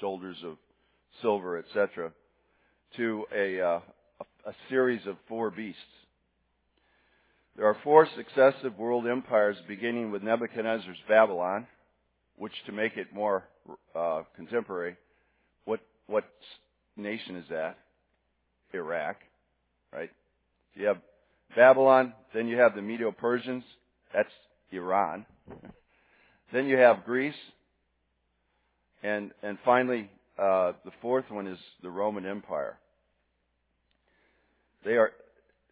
shoulders 0.00 0.36
of 0.44 0.56
silver, 1.20 1.58
etc., 1.58 2.12
to 2.96 3.24
a, 3.34 3.60
uh, 3.60 3.80
a 4.46 4.52
series 4.68 5.06
of 5.06 5.16
four 5.28 5.50
beasts. 5.50 5.80
There 7.56 7.66
are 7.66 7.76
four 7.84 8.08
successive 8.16 8.78
world 8.78 9.06
empires 9.06 9.56
beginning 9.68 10.10
with 10.10 10.22
Nebuchadnezzar's 10.22 10.96
Babylon, 11.08 11.66
which 12.36 12.52
to 12.66 12.72
make 12.72 12.96
it 12.96 13.12
more 13.12 13.44
uh, 13.94 14.22
contemporary, 14.36 14.96
what 15.64 15.80
what 16.06 16.24
nation 16.96 17.36
is 17.36 17.44
that? 17.50 17.78
Iraq, 18.72 19.16
right? 19.92 20.10
You 20.74 20.86
have 20.86 20.98
Babylon. 21.56 22.14
Then 22.34 22.48
you 22.48 22.58
have 22.58 22.74
the 22.74 22.82
Medo 22.82 23.12
Persians. 23.12 23.64
That's 24.14 24.32
Iran. 24.70 25.26
Then 26.52 26.66
you 26.66 26.76
have 26.76 27.04
Greece. 27.04 27.34
And, 29.02 29.32
and 29.42 29.58
finally, 29.64 30.10
uh, 30.38 30.72
the 30.84 30.92
fourth 31.00 31.24
one 31.30 31.46
is 31.46 31.58
the 31.82 31.90
Roman 31.90 32.26
Empire. 32.26 32.78
They 34.84 34.92
are, 34.92 35.12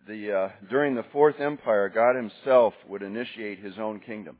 the, 0.06 0.32
uh, 0.32 0.48
during 0.68 0.94
the 0.94 1.04
fourth 1.12 1.40
empire, 1.40 1.88
God 1.88 2.16
himself 2.16 2.74
would 2.88 3.02
initiate 3.02 3.58
his 3.58 3.74
own 3.78 4.00
kingdom. 4.00 4.38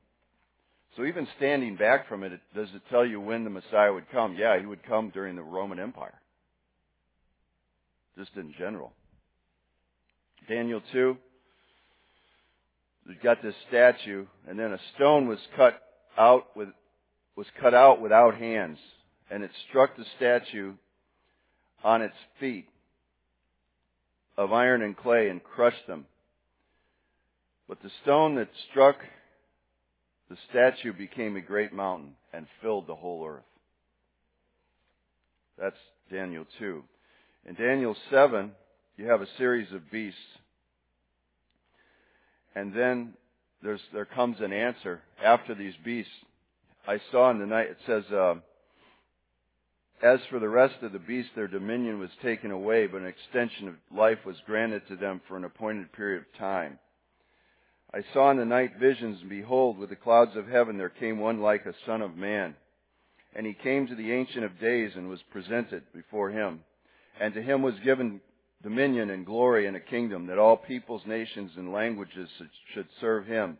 So 0.96 1.04
even 1.04 1.26
standing 1.36 1.76
back 1.76 2.08
from 2.08 2.24
it, 2.24 2.32
does 2.54 2.68
it 2.74 2.82
tell 2.90 3.06
you 3.06 3.20
when 3.20 3.44
the 3.44 3.50
Messiah 3.50 3.92
would 3.92 4.10
come? 4.10 4.36
Yeah, 4.36 4.58
he 4.58 4.66
would 4.66 4.82
come 4.82 5.10
during 5.10 5.36
the 5.36 5.42
Roman 5.42 5.78
Empire. 5.78 6.18
Just 8.18 8.30
in 8.36 8.52
general. 8.58 8.92
Daniel 10.48 10.82
2, 10.92 11.16
He's 13.10 13.18
got 13.24 13.42
this 13.42 13.56
statue, 13.66 14.26
and 14.48 14.56
then 14.56 14.72
a 14.72 14.78
stone 14.94 15.26
was 15.26 15.40
cut 15.56 15.82
out 16.16 16.56
with 16.56 16.68
was 17.34 17.46
cut 17.60 17.74
out 17.74 18.00
without 18.00 18.36
hands, 18.36 18.78
and 19.30 19.42
it 19.42 19.50
struck 19.68 19.96
the 19.96 20.04
statue 20.16 20.74
on 21.82 22.02
its 22.02 22.14
feet 22.38 22.68
of 24.36 24.52
iron 24.52 24.82
and 24.82 24.96
clay 24.96 25.28
and 25.28 25.42
crushed 25.42 25.86
them. 25.88 26.06
But 27.68 27.82
the 27.82 27.90
stone 28.02 28.36
that 28.36 28.48
struck 28.70 28.96
the 30.28 30.36
statue 30.48 30.92
became 30.92 31.34
a 31.36 31.40
great 31.40 31.72
mountain 31.72 32.12
and 32.32 32.46
filled 32.62 32.86
the 32.86 32.94
whole 32.94 33.26
earth. 33.26 33.42
That's 35.58 35.76
Daniel 36.12 36.46
2. 36.60 36.82
In 37.48 37.54
Daniel 37.54 37.96
7, 38.10 38.52
you 38.96 39.08
have 39.08 39.20
a 39.20 39.36
series 39.36 39.72
of 39.72 39.90
beasts 39.90 40.20
and 42.54 42.74
then 42.74 43.14
there's, 43.62 43.80
there 43.92 44.04
comes 44.04 44.36
an 44.40 44.52
answer 44.52 45.00
after 45.22 45.54
these 45.54 45.74
beasts. 45.84 46.12
I 46.86 47.00
saw 47.10 47.30
in 47.30 47.38
the 47.38 47.46
night, 47.46 47.68
it 47.70 47.78
says, 47.86 48.04
uh, 48.10 48.34
as 50.02 50.18
for 50.30 50.38
the 50.38 50.48
rest 50.48 50.76
of 50.82 50.92
the 50.92 50.98
beasts, 50.98 51.30
their 51.34 51.46
dominion 51.46 51.98
was 51.98 52.10
taken 52.22 52.50
away, 52.50 52.86
but 52.86 53.02
an 53.02 53.06
extension 53.06 53.68
of 53.68 53.74
life 53.94 54.18
was 54.24 54.36
granted 54.46 54.82
to 54.88 54.96
them 54.96 55.20
for 55.28 55.36
an 55.36 55.44
appointed 55.44 55.92
period 55.92 56.22
of 56.22 56.38
time. 56.38 56.78
I 57.92 58.02
saw 58.14 58.30
in 58.30 58.38
the 58.38 58.44
night 58.44 58.78
visions, 58.80 59.18
and 59.20 59.28
behold, 59.28 59.76
with 59.76 59.90
the 59.90 59.96
clouds 59.96 60.36
of 60.36 60.46
heaven 60.46 60.78
there 60.78 60.88
came 60.88 61.18
one 61.18 61.40
like 61.40 61.66
a 61.66 61.74
son 61.84 62.00
of 62.00 62.16
man. 62.16 62.54
And 63.34 63.44
he 63.46 63.52
came 63.52 63.86
to 63.86 63.94
the 63.94 64.12
Ancient 64.12 64.44
of 64.44 64.58
Days 64.58 64.92
and 64.96 65.08
was 65.08 65.20
presented 65.30 65.82
before 65.92 66.30
him. 66.30 66.60
And 67.20 67.34
to 67.34 67.42
him 67.42 67.62
was 67.62 67.74
given 67.84 68.20
dominion 68.62 69.10
and 69.10 69.24
glory 69.24 69.66
and 69.66 69.76
a 69.76 69.80
kingdom 69.80 70.26
that 70.26 70.38
all 70.38 70.56
peoples, 70.56 71.02
nations, 71.06 71.52
and 71.56 71.72
languages 71.72 72.28
should 72.74 72.86
serve 73.00 73.26
him. 73.26 73.58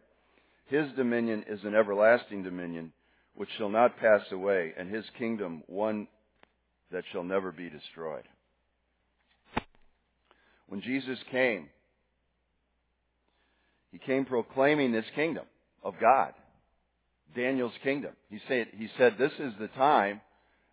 His 0.67 0.87
dominion 0.97 1.45
is 1.49 1.61
an 1.65 1.75
everlasting 1.75 2.43
dominion 2.43 2.93
which 3.35 3.49
shall 3.57 3.71
not 3.71 3.99
pass 3.99 4.21
away, 4.31 4.73
and 4.77 4.93
his 4.93 5.05
kingdom 5.19 5.63
one 5.67 6.07
that 6.93 7.05
shall 7.13 7.25
never 7.25 7.53
be 7.53 7.71
destroyed. 7.71 8.25
When 10.69 10.83
Jesus 10.83 11.19
came, 11.31 11.69
he 13.91 13.99
came 13.99 14.25
proclaiming 14.25 14.93
this 14.93 15.07
kingdom 15.15 15.45
of 15.83 15.95
God, 16.01 16.33
Daniel's 17.35 17.73
kingdom. 17.83 18.13
He 18.29 18.39
said, 18.47 18.69
he 18.77 18.89
said, 18.99 19.15
this 19.19 19.33
is 19.39 19.53
the 19.59 19.69
time. 19.69 20.21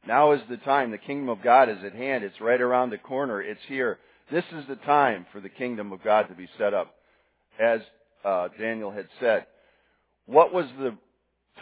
Now 0.07 0.33
is 0.33 0.41
the 0.49 0.57
time. 0.57 0.91
The 0.91 0.97
kingdom 0.97 1.29
of 1.29 1.41
God 1.43 1.69
is 1.69 1.77
at 1.85 1.93
hand. 1.93 2.23
It's 2.23 2.39
right 2.41 2.61
around 2.61 2.91
the 2.91 2.97
corner. 2.97 3.41
It's 3.41 3.59
here. 3.67 3.97
This 4.31 4.43
is 4.53 4.67
the 4.67 4.75
time 4.75 5.25
for 5.31 5.39
the 5.39 5.49
kingdom 5.49 5.91
of 5.91 6.03
God 6.03 6.23
to 6.23 6.35
be 6.35 6.49
set 6.57 6.73
up, 6.73 6.93
as 7.59 7.81
uh, 8.25 8.49
Daniel 8.59 8.91
had 8.91 9.07
said. 9.19 9.45
What 10.25 10.53
was 10.53 10.65
the 10.77 10.97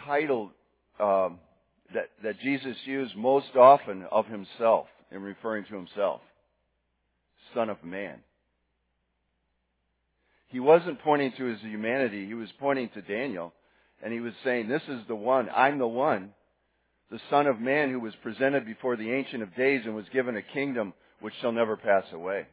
title 0.04 0.50
um, 0.98 1.38
that, 1.94 2.10
that 2.22 2.40
Jesus 2.40 2.76
used 2.84 3.16
most 3.16 3.54
often 3.56 4.04
of 4.10 4.26
himself 4.26 4.86
in 5.10 5.22
referring 5.22 5.64
to 5.66 5.74
himself. 5.74 6.20
Son 7.54 7.70
of 7.70 7.82
Man. 7.84 8.18
He 10.48 10.60
wasn't 10.60 11.00
pointing 11.02 11.32
to 11.38 11.44
his 11.44 11.60
humanity, 11.60 12.26
he 12.26 12.34
was 12.34 12.48
pointing 12.58 12.88
to 12.90 13.02
Daniel, 13.02 13.52
and 14.02 14.12
he 14.12 14.20
was 14.20 14.32
saying, 14.44 14.68
This 14.68 14.82
is 14.88 15.00
the 15.08 15.16
one, 15.16 15.48
I'm 15.54 15.78
the 15.78 15.86
one, 15.86 16.30
the 17.10 17.20
Son 17.30 17.46
of 17.46 17.60
Man 17.60 17.90
who 17.90 18.00
was 18.00 18.14
presented 18.22 18.64
before 18.64 18.96
the 18.96 19.12
Ancient 19.12 19.42
of 19.42 19.54
Days 19.54 19.82
and 19.84 19.94
was 19.94 20.06
given 20.12 20.36
a 20.36 20.42
kingdom 20.42 20.92
which 21.20 21.34
shall 21.40 21.52
never 21.52 21.76
pass 21.76 22.04
away. 22.12 22.46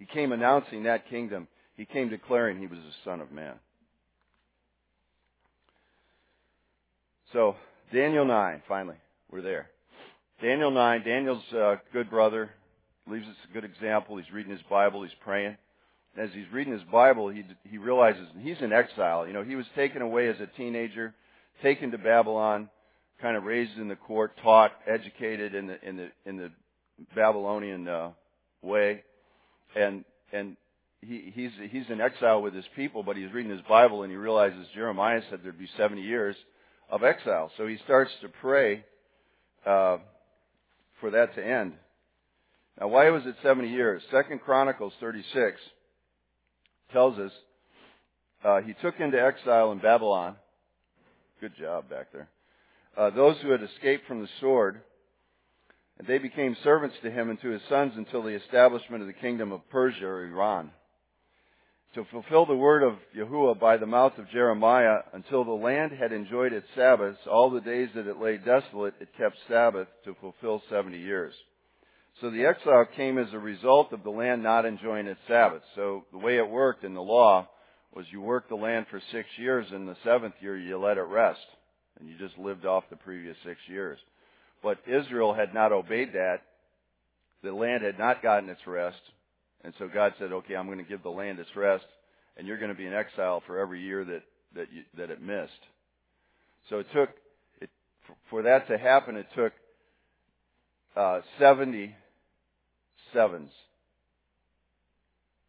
He 0.00 0.06
came 0.06 0.32
announcing 0.32 0.84
that 0.84 1.08
kingdom. 1.08 1.46
He 1.76 1.84
came 1.84 2.08
declaring 2.08 2.58
he 2.58 2.66
was 2.66 2.78
the 2.78 2.92
Son 3.04 3.20
of 3.20 3.30
Man. 3.30 3.54
So, 7.34 7.54
Daniel 7.92 8.24
9, 8.24 8.62
finally, 8.66 8.96
we're 9.30 9.42
there. 9.42 9.68
Daniel 10.42 10.70
9, 10.70 11.04
Daniel's 11.04 11.42
a 11.52 11.76
good 11.92 12.08
brother, 12.08 12.50
leaves 13.06 13.26
us 13.26 13.36
a 13.48 13.52
good 13.52 13.64
example. 13.64 14.16
He's 14.16 14.32
reading 14.32 14.50
his 14.50 14.62
Bible, 14.70 15.02
he's 15.02 15.12
praying. 15.22 15.56
As 16.16 16.30
he's 16.32 16.50
reading 16.50 16.72
his 16.72 16.82
Bible, 16.90 17.28
he, 17.28 17.44
he 17.68 17.76
realizes 17.78 18.26
he's 18.40 18.60
in 18.60 18.72
exile. 18.72 19.26
You 19.26 19.34
know, 19.34 19.44
he 19.44 19.54
was 19.54 19.66
taken 19.76 20.02
away 20.02 20.28
as 20.28 20.40
a 20.40 20.46
teenager, 20.56 21.14
taken 21.62 21.90
to 21.90 21.98
Babylon, 21.98 22.70
kind 23.20 23.36
of 23.36 23.44
raised 23.44 23.76
in 23.76 23.88
the 23.88 23.96
court, 23.96 24.32
taught, 24.42 24.72
educated 24.88 25.54
in 25.54 25.66
the, 25.66 25.88
in 25.88 25.96
the, 25.98 26.08
in 26.24 26.36
the 26.38 26.50
Babylonian 27.14 27.86
uh, 27.86 28.10
way. 28.62 29.02
And, 29.74 30.04
and 30.32 30.56
he, 31.02 31.32
he's, 31.34 31.50
he's 31.70 31.88
in 31.88 32.00
exile 32.00 32.42
with 32.42 32.54
his 32.54 32.64
people, 32.76 33.02
but 33.02 33.16
he's 33.16 33.32
reading 33.32 33.50
his 33.50 33.62
Bible 33.62 34.02
and 34.02 34.10
he 34.10 34.16
realizes 34.16 34.66
Jeremiah 34.74 35.22
said 35.30 35.40
there'd 35.42 35.58
be 35.58 35.68
70 35.76 36.02
years 36.02 36.36
of 36.88 37.04
exile. 37.04 37.50
So 37.56 37.66
he 37.66 37.78
starts 37.84 38.10
to 38.22 38.28
pray 38.28 38.84
uh, 39.64 39.98
for 41.00 41.10
that 41.10 41.34
to 41.36 41.46
end. 41.46 41.74
Now, 42.80 42.88
why 42.88 43.10
was 43.10 43.24
it 43.26 43.36
70 43.42 43.68
years? 43.68 44.02
Second 44.10 44.40
Chronicles 44.40 44.92
36 45.00 45.60
tells 46.92 47.18
us 47.18 47.32
uh, 48.44 48.60
he 48.60 48.74
took 48.80 48.98
into 49.00 49.20
exile 49.20 49.72
in 49.72 49.78
Babylon. 49.78 50.36
Good 51.40 51.56
job 51.58 51.88
back 51.88 52.06
there. 52.12 52.28
Uh, 52.96 53.10
those 53.10 53.36
who 53.42 53.50
had 53.50 53.62
escaped 53.62 54.06
from 54.06 54.22
the 54.22 54.28
sword, 54.40 54.80
and 56.00 56.08
they 56.08 56.16
became 56.16 56.56
servants 56.64 56.96
to 57.02 57.10
him 57.10 57.28
and 57.28 57.38
to 57.42 57.50
his 57.50 57.60
sons 57.68 57.92
until 57.94 58.22
the 58.22 58.30
establishment 58.30 59.02
of 59.02 59.06
the 59.06 59.12
kingdom 59.12 59.52
of 59.52 59.68
Persia 59.68 60.06
or 60.06 60.24
Iran 60.24 60.70
to 61.94 62.06
fulfill 62.10 62.46
the 62.46 62.56
word 62.56 62.82
of 62.82 62.94
Yahuwah 63.14 63.60
by 63.60 63.76
the 63.76 63.84
mouth 63.84 64.16
of 64.16 64.30
Jeremiah, 64.30 65.00
until 65.12 65.44
the 65.44 65.50
land 65.50 65.92
had 65.92 66.10
enjoyed 66.12 66.54
its 66.54 66.66
Sabbaths, 66.74 67.18
all 67.30 67.50
the 67.50 67.60
days 67.60 67.90
that 67.94 68.06
it 68.06 68.18
lay 68.18 68.38
desolate, 68.38 68.94
it 68.98 69.08
kept 69.18 69.36
Sabbath 69.46 69.88
to 70.04 70.16
fulfill 70.22 70.62
seventy 70.70 71.00
years. 71.00 71.34
So 72.22 72.30
the 72.30 72.46
exile 72.46 72.86
came 72.96 73.18
as 73.18 73.30
a 73.34 73.38
result 73.38 73.92
of 73.92 74.02
the 74.02 74.10
land 74.10 74.42
not 74.42 74.64
enjoying 74.64 75.06
its 75.06 75.20
Sabbath. 75.28 75.62
So 75.74 76.06
the 76.12 76.18
way 76.18 76.38
it 76.38 76.48
worked 76.48 76.82
in 76.82 76.94
the 76.94 77.02
law 77.02 77.46
was 77.92 78.06
you 78.10 78.22
worked 78.22 78.48
the 78.48 78.54
land 78.54 78.86
for 78.90 79.02
six 79.12 79.28
years, 79.36 79.66
and 79.70 79.86
the 79.86 79.96
seventh 80.02 80.34
year 80.40 80.56
you 80.56 80.78
let 80.78 80.96
it 80.96 81.02
rest, 81.02 81.40
and 81.98 82.08
you 82.08 82.16
just 82.16 82.38
lived 82.38 82.64
off 82.64 82.84
the 82.88 82.96
previous 82.96 83.36
six 83.44 83.58
years. 83.66 83.98
But 84.62 84.78
Israel 84.86 85.34
had 85.34 85.54
not 85.54 85.72
obeyed 85.72 86.12
that. 86.12 86.42
The 87.42 87.52
land 87.52 87.82
had 87.82 87.98
not 87.98 88.22
gotten 88.22 88.48
its 88.50 88.66
rest. 88.66 89.00
And 89.64 89.74
so 89.78 89.88
God 89.88 90.14
said, 90.18 90.32
okay, 90.32 90.56
I'm 90.56 90.66
going 90.66 90.78
to 90.78 90.84
give 90.84 91.02
the 91.02 91.10
land 91.10 91.38
its 91.38 91.54
rest, 91.54 91.84
and 92.36 92.46
you're 92.46 92.58
going 92.58 92.70
to 92.70 92.76
be 92.76 92.86
in 92.86 92.94
exile 92.94 93.42
for 93.46 93.58
every 93.58 93.82
year 93.82 94.04
that, 94.04 94.22
that, 94.54 94.72
you, 94.72 94.82
that 94.96 95.10
it 95.10 95.20
missed. 95.20 95.52
So 96.68 96.78
it 96.78 96.86
took, 96.94 97.10
it, 97.60 97.70
for 98.30 98.42
that 98.42 98.68
to 98.68 98.78
happen, 98.78 99.16
it 99.16 99.26
took 99.34 99.52
uh, 100.96 101.20
70 101.38 101.94
sevens 103.12 103.50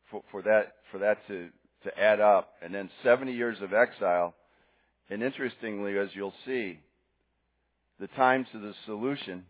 for, 0.10 0.24
for 0.32 0.42
that, 0.42 0.74
for 0.92 1.00
that 1.00 1.26
to, 1.28 1.50
to 1.84 2.00
add 2.00 2.20
up. 2.20 2.54
And 2.62 2.74
then 2.74 2.90
70 3.04 3.34
years 3.34 3.58
of 3.62 3.74
exile. 3.74 4.34
And 5.10 5.24
interestingly, 5.24 5.98
as 5.98 6.10
you'll 6.14 6.34
see, 6.46 6.80
the 8.02 8.08
time 8.08 8.48
to 8.52 8.60
the 8.60 8.74
solution 8.88 9.46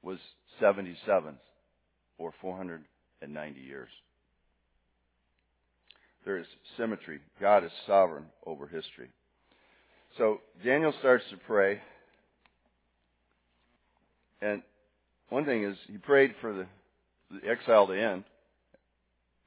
was 0.00 0.18
77 0.60 1.34
or 2.16 2.32
490 2.40 3.60
years. 3.60 3.88
There 6.24 6.38
is 6.38 6.46
symmetry. 6.76 7.18
God 7.40 7.64
is 7.64 7.72
sovereign 7.84 8.26
over 8.46 8.68
history. 8.68 9.10
So 10.18 10.40
Daniel 10.64 10.94
starts 11.00 11.24
to 11.30 11.36
pray. 11.36 11.80
And 14.40 14.62
one 15.28 15.44
thing 15.44 15.64
is, 15.64 15.76
he 15.88 15.98
prayed 15.98 16.34
for 16.40 16.52
the, 16.52 16.66
the 17.28 17.48
exile 17.48 17.88
to 17.88 18.00
end. 18.00 18.22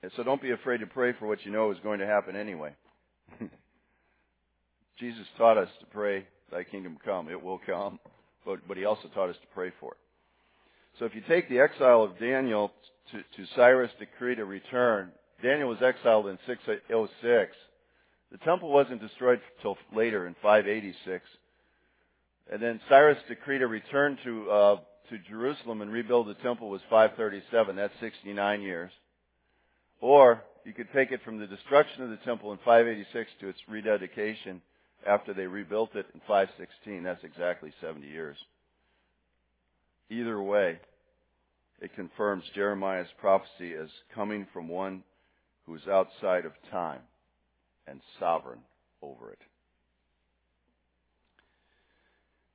And 0.04 0.12
so 0.18 0.24
don't 0.24 0.42
be 0.42 0.52
afraid 0.52 0.80
to 0.80 0.88
pray 0.88 1.14
for 1.14 1.28
what 1.28 1.46
you 1.46 1.52
know 1.52 1.72
is 1.72 1.78
going 1.82 2.00
to 2.00 2.06
happen 2.06 2.36
anyway. 2.36 2.76
Jesus 5.00 5.26
taught 5.38 5.58
us 5.58 5.70
to 5.80 5.86
pray, 5.86 6.26
Thy 6.56 6.64
kingdom 6.64 6.98
come. 7.04 7.28
It 7.30 7.44
will 7.44 7.60
come. 7.66 8.00
But, 8.46 8.66
but 8.66 8.78
he 8.78 8.86
also 8.86 9.10
taught 9.10 9.30
us 9.30 9.36
to 9.36 9.48
pray 9.54 9.74
for 9.82 9.92
it. 9.92 9.98
So 10.98 11.04
if 11.04 11.14
you 11.14 11.22
take 11.28 11.50
the 11.50 11.60
exile 11.60 12.02
of 12.02 12.18
Daniel 12.18 12.72
to, 13.12 13.18
to 13.18 13.52
Cyrus 13.56 13.92
decreed 14.00 14.40
a 14.40 14.46
return, 14.46 15.12
Daniel 15.44 15.68
was 15.68 15.82
exiled 15.82 16.28
in 16.28 16.40
606. 16.48 17.56
The 18.32 18.38
temple 18.38 18.72
wasn't 18.72 19.02
destroyed 19.02 19.42
until 19.58 19.78
later 19.94 20.28
in 20.28 20.36
586. 20.42 21.26
And 22.54 22.62
then 22.62 22.80
Cyrus 22.88 23.18
decreed 23.28 23.62
a 23.62 23.68
return 23.68 24.18
to, 24.24 24.50
uh, 24.50 24.76
to 25.10 25.18
Jerusalem 25.30 25.82
and 25.82 25.92
rebuild 25.92 26.28
the 26.28 26.36
temple 26.36 26.70
was 26.70 26.82
537. 26.90 27.76
That's 27.76 27.94
69 28.00 28.62
years. 28.62 28.92
Or 30.00 30.42
you 30.64 30.72
could 30.72 30.88
take 30.94 31.12
it 31.12 31.20
from 31.26 31.38
the 31.38 31.48
destruction 31.48 32.04
of 32.04 32.12
the 32.12 32.18
temple 32.18 32.54
in 32.54 32.60
586 32.60 33.30
to 33.42 33.50
its 33.50 33.60
rededication 33.68 34.62
after 35.06 35.34
they 35.34 35.48
rebuilt 35.48 35.96
it 35.96 36.06
in 36.14 36.20
516. 36.22 37.04
That's 37.04 37.24
exactly 37.24 37.72
70 37.82 38.08
years. 38.08 38.38
Either 40.10 40.42
way, 40.42 40.80
it 41.82 41.96
confirms 41.96 42.44
Jeremiah's 42.54 43.08
prophecy 43.20 43.74
as 43.74 43.90
coming 44.14 44.48
from 44.54 44.68
one 44.68 45.04
who 45.66 45.76
is 45.76 45.88
outside 45.88 46.46
of 46.46 46.54
time 46.72 47.02
and 47.88 48.00
sovereign 48.20 48.60
over 49.02 49.32
it. 49.32 49.40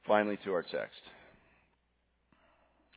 Finally, 0.07 0.38
to 0.44 0.53
our 0.53 0.62
text. 0.62 1.00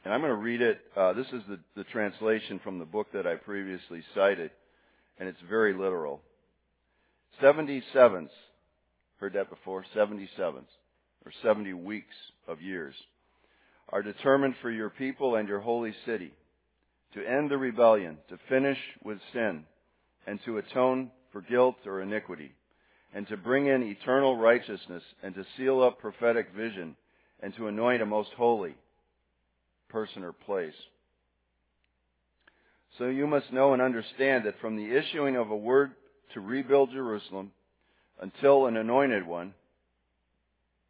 And 0.06 0.13
I'm 0.13 0.21
going 0.21 0.32
to 0.32 0.38
read 0.38 0.62
it. 0.62 0.79
Uh, 0.95 1.13
this 1.13 1.27
is 1.27 1.41
the, 1.47 1.60
the 1.75 1.84
translation 1.86 2.60
from 2.63 2.79
the 2.79 2.86
book 2.86 3.08
that 3.13 3.25
I 3.25 3.36
previously 3.36 4.03
cited, 4.13 4.51
and 5.19 5.29
it's 5.29 5.39
very 5.49 5.73
literal. 5.73 6.21
77s, 7.41 8.29
heard 9.23 9.33
that 9.33 9.49
before? 9.49 9.86
77s, 9.95 10.65
or 11.25 11.31
70 11.41 11.71
weeks 11.71 12.13
of 12.45 12.62
years 12.62 12.93
are 13.88 14.03
determined 14.03 14.53
for 14.62 14.69
your 14.69 14.89
people 14.89 15.36
and 15.36 15.47
your 15.47 15.62
holy 15.62 15.93
city, 16.05 16.33
to 17.13 17.25
end 17.25 17.49
the 17.49 17.57
rebellion, 17.57 18.17
to 18.27 18.38
finish 18.49 18.77
with 19.01 19.17
sin, 19.31 19.63
and 20.27 20.39
to 20.43 20.57
atone 20.57 21.09
for 21.31 21.39
guilt 21.39 21.77
or 21.86 22.01
iniquity, 22.01 22.51
and 23.13 23.25
to 23.29 23.38
bring 23.38 23.67
in 23.67 23.83
eternal 23.83 24.36
righteousness, 24.36 25.03
and 25.21 25.33
to 25.36 25.45
seal 25.55 25.81
up 25.81 25.99
prophetic 25.99 26.47
vision, 26.53 26.97
and 27.41 27.55
to 27.55 27.67
anoint 27.67 28.01
a 28.01 28.05
most 28.05 28.31
holy 28.36 28.75
person 29.88 30.23
or 30.23 30.33
place. 30.33 30.73
So 32.97 33.05
you 33.05 33.25
must 33.25 33.53
know 33.53 33.71
and 33.71 33.81
understand 33.81 34.45
that 34.45 34.59
from 34.59 34.75
the 34.75 34.97
issuing 34.97 35.38
of 35.38 35.49
a 35.49 35.55
word 35.55 35.91
to 36.33 36.41
rebuild 36.41 36.91
Jerusalem 36.91 37.51
until 38.21 38.67
an 38.67 38.78
anointed 38.78 39.26
one, 39.26 39.54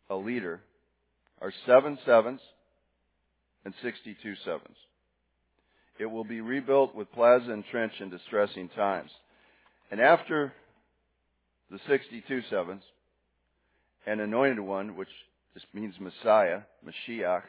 a 0.09 0.15
leader, 0.15 0.61
are 1.41 1.53
seven 1.65 1.97
sevens, 2.05 2.41
and 3.65 3.73
62 3.81 4.35
sevens. 4.43 4.77
It 5.99 6.05
will 6.05 6.23
be 6.23 6.41
rebuilt 6.41 6.95
with 6.95 7.11
plaza 7.11 7.51
and 7.51 7.63
trench 7.65 7.93
in 7.99 8.09
distressing 8.09 8.69
times. 8.69 9.11
And 9.91 10.01
after 10.01 10.53
the 11.69 11.79
62 11.87 12.41
sevens, 12.49 12.83
an 14.05 14.19
anointed 14.19 14.59
one, 14.59 14.95
which 14.95 15.09
just 15.53 15.67
means 15.73 15.93
Messiah, 15.99 16.61
Mashiach, 16.85 17.43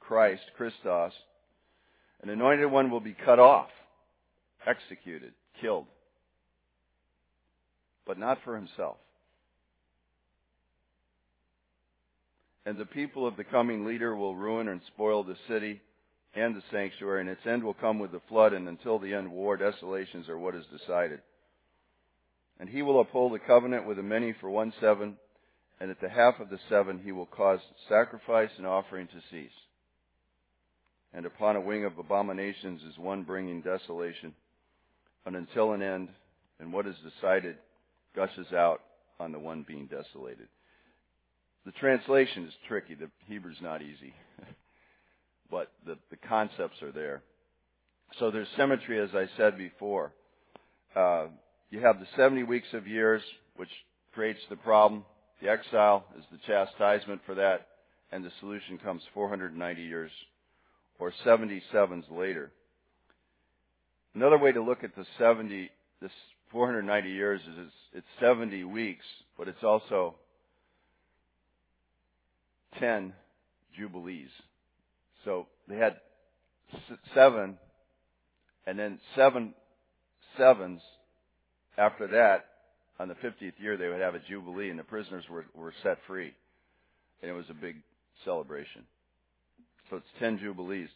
Christ, 0.00 0.42
Christos, 0.56 1.12
an 2.22 2.30
anointed 2.30 2.70
one 2.70 2.90
will 2.90 3.00
be 3.00 3.14
cut 3.24 3.38
off, 3.38 3.68
executed, 4.66 5.32
killed, 5.60 5.86
but 8.08 8.18
not 8.18 8.38
for 8.42 8.56
himself. 8.56 8.96
and 12.68 12.76
the 12.76 12.84
people 12.84 13.26
of 13.26 13.34
the 13.38 13.44
coming 13.44 13.86
leader 13.86 14.14
will 14.14 14.36
ruin 14.36 14.68
and 14.68 14.82
spoil 14.88 15.24
the 15.24 15.38
city 15.48 15.80
and 16.34 16.54
the 16.54 16.62
sanctuary, 16.70 17.22
and 17.22 17.30
its 17.30 17.46
end 17.46 17.64
will 17.64 17.72
come 17.72 17.98
with 17.98 18.12
the 18.12 18.20
flood, 18.28 18.52
and 18.52 18.68
until 18.68 18.98
the 18.98 19.14
end, 19.14 19.32
war, 19.32 19.56
desolations 19.56 20.28
are 20.28 20.38
what 20.38 20.54
is 20.54 20.66
decided. 20.78 21.20
And 22.60 22.68
he 22.68 22.82
will 22.82 23.00
uphold 23.00 23.32
the 23.32 23.38
covenant 23.38 23.86
with 23.86 23.96
the 23.96 24.02
many 24.02 24.34
for 24.38 24.50
one 24.50 24.74
seven, 24.82 25.16
and 25.80 25.90
at 25.90 25.98
the 26.02 26.10
half 26.10 26.40
of 26.40 26.50
the 26.50 26.58
seven 26.68 27.00
he 27.02 27.10
will 27.10 27.24
cause 27.24 27.60
sacrifice 27.88 28.50
and 28.58 28.66
offering 28.66 29.06
to 29.06 29.22
cease. 29.30 29.50
And 31.14 31.24
upon 31.24 31.56
a 31.56 31.62
wing 31.62 31.86
of 31.86 31.96
abominations 31.96 32.82
is 32.82 32.98
one 32.98 33.22
bringing 33.22 33.62
desolation, 33.62 34.34
and 35.24 35.34
until 35.34 35.72
an 35.72 35.80
end, 35.80 36.10
and 36.60 36.70
what 36.70 36.86
is 36.86 36.96
decided 36.96 37.56
gushes 38.18 38.52
out 38.52 38.80
on 39.20 39.30
the 39.30 39.38
one 39.38 39.64
being 39.66 39.86
desolated. 39.86 40.48
The 41.64 41.70
translation 41.72 42.46
is 42.46 42.52
tricky. 42.66 42.94
The 42.94 43.10
Hebrew's 43.28 43.62
not 43.62 43.80
easy. 43.80 44.12
but 45.50 45.70
the, 45.86 45.96
the 46.10 46.16
concepts 46.16 46.82
are 46.82 46.90
there. 46.90 47.22
So 48.18 48.32
there's 48.32 48.48
symmetry, 48.56 49.00
as 49.00 49.10
I 49.14 49.26
said 49.36 49.56
before. 49.56 50.12
Uh, 50.96 51.26
you 51.70 51.80
have 51.80 52.00
the 52.00 52.06
70 52.16 52.42
weeks 52.42 52.66
of 52.72 52.88
years, 52.88 53.22
which 53.56 53.68
creates 54.12 54.40
the 54.50 54.56
problem. 54.56 55.04
The 55.40 55.48
exile 55.48 56.04
is 56.18 56.24
the 56.32 56.38
chastisement 56.44 57.20
for 57.24 57.36
that, 57.36 57.68
and 58.10 58.24
the 58.24 58.32
solution 58.40 58.78
comes 58.78 59.02
490 59.14 59.80
years 59.80 60.10
or 60.98 61.12
77s 61.24 62.04
later. 62.10 62.50
Another 64.14 64.38
way 64.38 64.50
to 64.50 64.62
look 64.62 64.82
at 64.82 64.96
the 64.96 65.06
70, 65.18 65.70
this 66.02 66.10
490 66.50 67.10
years 67.10 67.40
is 67.42 67.54
it's, 67.58 67.74
it's 67.94 68.06
70 68.20 68.64
weeks, 68.64 69.04
but 69.36 69.48
it's 69.48 69.62
also 69.62 70.14
10 72.78 73.12
jubilees. 73.76 74.28
So 75.24 75.46
they 75.68 75.76
had 75.76 75.96
seven, 77.14 77.58
and 78.66 78.78
then 78.78 78.98
seven 79.14 79.54
sevens 80.36 80.80
after 81.76 82.06
that. 82.08 82.44
On 83.00 83.06
the 83.06 83.14
50th 83.14 83.52
year, 83.58 83.76
they 83.76 83.88
would 83.88 84.00
have 84.00 84.16
a 84.16 84.20
jubilee, 84.28 84.70
and 84.70 84.78
the 84.78 84.84
prisoners 84.84 85.24
were, 85.30 85.46
were 85.54 85.72
set 85.84 85.98
free. 86.06 86.34
And 87.22 87.30
it 87.30 87.34
was 87.34 87.48
a 87.48 87.54
big 87.54 87.76
celebration. 88.24 88.82
So 89.88 89.96
it's 89.96 90.06
10 90.18 90.38
jubilees. 90.38 90.88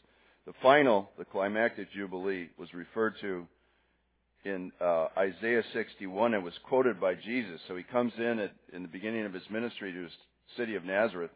The 0.46 0.52
final, 0.60 1.10
the 1.16 1.24
climactic 1.24 1.92
jubilee, 1.92 2.48
was 2.58 2.74
referred 2.74 3.14
to 3.20 3.46
in 4.44 4.72
uh, 4.80 5.06
Isaiah 5.16 5.62
61 5.72 6.34
and 6.34 6.44
was 6.44 6.54
quoted 6.64 7.00
by 7.00 7.14
Jesus. 7.14 7.60
So 7.68 7.76
he 7.76 7.82
comes 7.82 8.12
in 8.18 8.38
at, 8.38 8.52
in 8.72 8.82
the 8.82 8.88
beginning 8.88 9.24
of 9.24 9.32
his 9.32 9.48
ministry 9.50 9.92
to 9.92 10.02
his 10.02 10.12
city 10.56 10.74
of 10.74 10.84
Nazareth, 10.84 11.30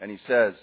and 0.00 0.10
he 0.10 0.18
says, 0.26 0.54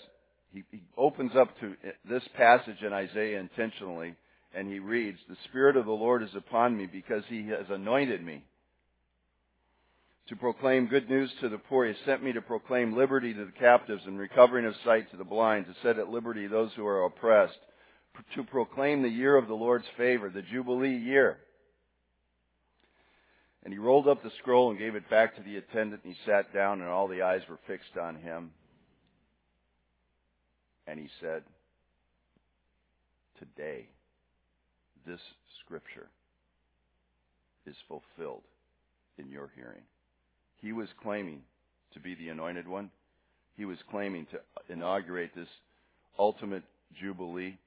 he, 0.54 0.64
he 0.72 0.82
opens 0.98 1.32
up 1.36 1.50
to 1.60 1.76
this 2.08 2.24
passage 2.38 2.82
in 2.86 2.94
Isaiah 2.94 3.40
intentionally, 3.40 4.16
and 4.56 4.72
he 4.72 4.80
reads, 4.80 5.18
The 5.28 5.38
Spirit 5.50 5.76
of 5.76 5.86
the 5.86 5.92
Lord 5.92 6.24
is 6.24 6.36
upon 6.36 6.78
me 6.78 6.86
because 6.86 7.24
he 7.28 7.48
has 7.48 7.66
anointed 7.70 8.24
me 8.24 8.44
to 10.30 10.36
proclaim 10.36 10.88
good 10.88 11.10
news 11.10 11.32
to 11.42 11.50
the 11.50 11.58
poor. 11.58 11.86
He 11.86 11.94
sent 12.06 12.24
me 12.24 12.32
to 12.34 12.42
proclaim 12.42 12.96
liberty 12.96 13.34
to 13.34 13.46
the 13.46 13.52
captives 13.52 14.04
and 14.06 14.18
recovering 14.18 14.66
of 14.66 14.74
sight 14.86 15.12
to 15.12 15.18
the 15.18 15.24
blind, 15.24 15.66
to 15.66 15.76
set 15.82 16.00
at 16.00 16.10
liberty 16.10 16.48
those 16.48 16.72
who 16.76 16.86
are 16.86 17.06
oppressed, 17.06 17.58
to 18.36 18.44
proclaim 18.44 19.02
the 19.02 19.10
year 19.10 19.36
of 19.36 19.48
the 19.48 19.54
Lord's 19.54 19.86
favor, 19.98 20.30
the 20.30 20.44
Jubilee 20.44 20.96
year. 20.96 21.38
And 23.64 23.72
he 23.72 23.80
rolled 23.80 24.08
up 24.08 24.22
the 24.22 24.32
scroll 24.40 24.70
and 24.70 24.80
gave 24.80 24.96
it 24.96 25.10
back 25.10 25.36
to 25.36 25.42
the 25.42 25.58
attendant, 25.58 26.04
and 26.04 26.14
he 26.14 26.20
sat 26.26 26.54
down, 26.54 26.82
and 26.82 26.90
all 26.90 27.08
the 27.08 27.22
eyes 27.22 27.42
were 27.50 27.60
fixed 27.66 27.98
on 27.98 28.16
him. 28.16 28.52
And 30.86 31.00
he 31.00 31.08
said, 31.22 31.44
Today, 33.40 33.88
this 35.06 35.22
scripture 35.64 36.10
is 37.66 37.76
fulfilled 37.88 38.44
in 39.18 39.30
your 39.30 39.50
hearing. 39.56 39.82
He 40.62 40.74
was 40.74 40.90
claiming 41.02 41.42
to 41.94 42.00
be 42.00 42.16
the 42.16 42.30
anointed 42.30 42.68
one. 42.68 42.90
He 43.56 43.66
was 43.66 43.78
claiming 43.90 44.26
to 44.28 44.40
inaugurate 44.74 45.32
this 45.36 45.48
ultimate 46.18 46.64
jubilee. 47.00 47.58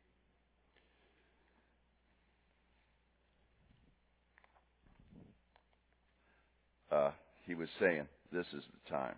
Uh, 6.97 7.11
he 7.47 7.55
was 7.55 7.69
saying, 7.81 8.07
This 8.33 8.47
is 8.53 8.63
the 8.63 8.91
time. 8.91 9.15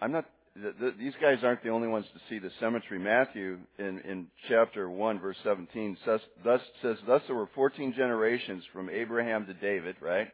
I'm 0.00 0.12
not 0.12 0.24
the, 0.62 0.74
the, 0.80 0.94
these 0.98 1.12
guys 1.20 1.38
aren't 1.42 1.62
the 1.62 1.68
only 1.70 1.88
ones 1.88 2.06
to 2.14 2.20
see 2.28 2.38
the 2.38 2.50
symmetry. 2.60 2.98
Matthew, 2.98 3.58
in, 3.78 4.00
in 4.00 4.26
chapter 4.48 4.88
1, 4.90 5.20
verse 5.20 5.36
17, 5.44 5.96
says 6.04 6.20
thus, 6.44 6.60
says, 6.82 6.96
Thus 7.06 7.22
there 7.26 7.36
were 7.36 7.48
14 7.54 7.94
generations 7.96 8.64
from 8.72 8.90
Abraham 8.90 9.46
to 9.46 9.54
David, 9.54 9.96
right? 10.00 10.28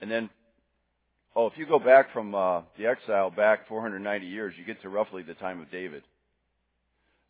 And 0.00 0.10
then, 0.10 0.30
oh, 1.36 1.46
if 1.46 1.52
you 1.56 1.66
go 1.66 1.78
back 1.78 2.12
from 2.12 2.34
uh, 2.34 2.62
the 2.76 2.86
exile 2.86 3.30
back 3.30 3.68
490 3.68 4.26
years, 4.26 4.54
you 4.58 4.64
get 4.64 4.82
to 4.82 4.88
roughly 4.88 5.22
the 5.22 5.34
time 5.34 5.60
of 5.60 5.70
David. 5.70 6.02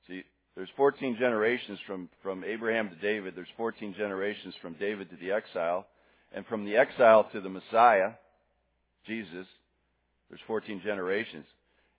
See, 0.06 0.22
there's 0.56 0.70
14 0.76 1.16
generations 1.18 1.78
from, 1.86 2.08
from 2.22 2.42
Abraham 2.44 2.88
to 2.88 2.96
David. 2.96 3.34
There's 3.36 3.48
14 3.56 3.94
generations 3.98 4.54
from 4.62 4.74
David 4.74 5.10
to 5.10 5.16
the 5.16 5.32
exile. 5.32 5.86
And 6.32 6.46
from 6.46 6.64
the 6.64 6.76
exile 6.76 7.28
to 7.32 7.40
the 7.40 7.48
Messiah, 7.48 8.12
Jesus, 9.06 9.46
there's 10.28 10.40
14 10.46 10.82
generations. 10.84 11.46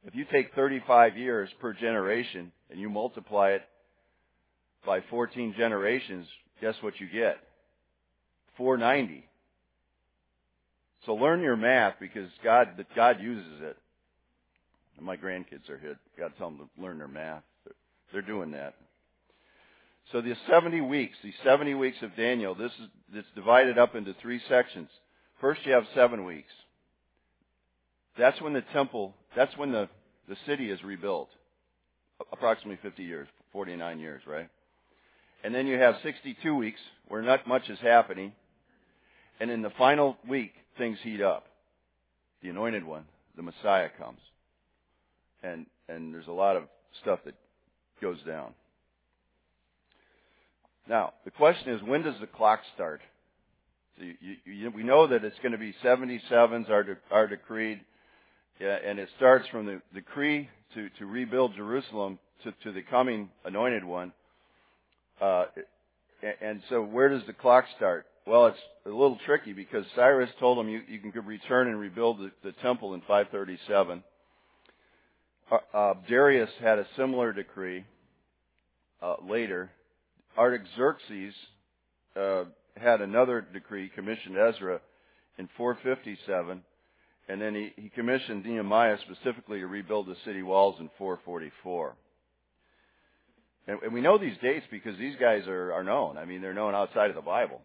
If 0.06 0.15
you 0.15 0.26
take 0.32 0.54
35 0.54 1.18
years 1.18 1.50
per 1.60 1.74
generation 1.74 2.52
and 2.70 2.80
you 2.80 2.89
multiply 2.89 3.52
it 3.52 3.63
by 4.86 5.02
14 5.10 5.56
generations, 5.58 6.26
guess 6.62 6.76
what 6.82 7.00
you 7.00 7.08
get? 7.08 7.38
490. 8.58 9.26
So 11.06 11.15
learn 11.15 11.42
your 11.42 11.58
math 11.58 11.96
because 12.00 12.30
God, 12.44 12.86
God 12.96 13.20
uses 13.22 13.62
it. 13.62 13.78
And 14.98 15.06
my 15.06 15.18
grandkids 15.18 15.70
are 15.70 15.78
here. 15.78 15.98
Got 16.18 16.34
to 16.34 16.38
tell 16.38 16.50
them 16.52 16.60
to 16.60 16.82
learn 16.82 16.98
their 16.98 17.08
math. 17.08 17.44
They're 18.12 18.22
doing 18.22 18.52
that. 18.52 18.76
So 20.12 20.22
the 20.22 20.36
70 20.50 20.82
weeks, 20.82 21.15
the 21.24 21.34
70 21.43 21.76
weeks 21.76 21.98
of 22.02 22.15
Daniel, 22.15 22.56
this 22.56 22.72
is 22.72 22.88
it's 23.13 23.28
divided 23.36 23.78
up 23.78 23.95
into 23.95 24.15
three 24.22 24.41
sections. 24.50 24.89
First, 25.39 25.62
you 25.65 25.74
have 25.74 25.86
seven 25.93 26.26
weeks. 26.26 26.52
That's 28.17 28.41
when 28.41 28.54
the 28.54 28.63
temple, 28.74 29.13
that's 29.36 29.56
when 29.56 29.72
the, 29.72 29.88
the 30.28 30.36
city 30.45 30.69
is 30.69 30.84
rebuilt. 30.84 31.30
Approximately 32.32 32.80
50 32.82 33.04
years, 33.04 33.28
49 33.54 34.00
years, 34.00 34.22
right? 34.28 34.50
And 35.43 35.56
then 35.56 35.67
you 35.67 35.78
have 35.80 35.95
62 36.04 36.56
weeks 36.56 36.80
where 37.08 37.22
not 37.22 37.48
much 37.48 37.69
is 37.69 37.80
happening. 37.80 38.34
And 39.39 39.50
in 39.50 39.62
the 39.62 39.69
final 39.78 40.17
week, 40.28 40.52
things 40.78 40.98
heat 41.02 41.22
up. 41.22 41.45
The 42.41 42.50
anointed 42.50 42.84
one, 42.84 43.06
the 43.38 43.43
Messiah 43.43 43.89
comes. 43.98 44.19
And, 45.43 45.65
and 45.88 46.13
there's 46.13 46.28
a 46.28 46.32
lot 46.32 46.58
of 46.58 46.63
stuff 47.02 47.19
that 47.26 47.36
goes 48.02 48.17
down. 48.28 48.54
Now, 50.88 51.13
the 51.26 51.32
question 51.32 51.74
is, 51.74 51.84
when 51.84 52.04
does 52.04 52.20
the 52.20 52.28
clock 52.28 52.62
start? 52.74 53.02
So 53.98 54.06
you, 54.06 54.36
you, 54.46 54.72
we 54.72 54.84
know 54.84 55.08
that 55.08 55.24
it's 55.24 55.38
going 55.39 55.52
to 55.52 55.58
be 55.58 55.74
77s 55.84 56.70
are, 56.70 56.84
de, 56.84 56.98
are 57.12 57.28
decreed 57.28 57.82
yeah, 58.60 58.78
and 58.86 59.00
it 59.00 59.08
starts 59.15 59.48
from 59.48 59.65
the 59.65 59.82
decree 59.94 60.50
to, 60.74 60.89
to 61.00 61.06
rebuild 61.06 61.56
Jerusalem 61.56 62.20
to, 62.44 62.52
to 62.63 62.74
the 62.74 62.82
coming 62.82 63.30
anointed 63.46 63.86
one. 63.86 64.12
Uh, 65.22 65.46
and 66.42 66.62
so 66.70 66.82
where 66.82 67.08
does 67.08 67.26
the 67.26 67.34
clock 67.34 67.65
start? 67.78 68.06
Well, 68.28 68.48
it's 68.48 68.60
a 68.86 68.89
little 68.89 69.18
tricky 69.26 69.54
because 69.54 69.86
Cyrus 69.96 70.30
told 70.39 70.60
him 70.60 70.68
you, 70.68 70.82
you 70.89 71.00
can 71.00 71.12
return 71.26 71.70
and 71.70 71.80
rebuild 71.80 72.20
the, 72.20 72.32
the 72.44 72.52
temple 72.62 72.94
in 72.94 73.00
537. 73.02 74.04
Uh, 75.50 75.58
uh, 75.74 75.94
Darius 76.10 76.50
had 76.60 76.80
a 76.80 76.88
similar 76.98 77.32
decree 77.32 77.86
uh, 79.02 79.15
later. 79.28 79.72
Artaxerxes 80.39 81.34
uh, 82.15 82.43
had 82.78 83.02
another 83.02 83.45
decree, 83.54 83.91
commissioned 83.93 84.38
Ezra 84.38 84.80
in 85.38 85.49
457. 85.58 86.62
And 87.28 87.41
then 87.41 87.54
he, 87.54 87.73
he 87.75 87.89
commissioned 87.89 88.45
Nehemiah 88.45 88.97
specifically 89.06 89.60
to 89.60 89.67
rebuild 89.67 90.08
the 90.08 90.15
city 90.25 90.41
walls 90.41 90.78
in 90.80 90.89
444. 90.97 91.95
And, 93.67 93.84
and 93.84 93.93
we 93.93 94.02
know 94.02 94.17
these 94.17 94.38
dates 94.41 94.65
because 94.71 94.97
these 94.97 95.15
guys 95.19 95.45
are, 95.47 95.73
are 95.73 95.84
known. 95.84 96.17
I 96.17 96.25
mean, 96.25 96.41
they're 96.41 96.54
known 96.54 96.73
outside 96.73 97.10
of 97.10 97.15
the 97.15 97.21
Bible. 97.21 97.62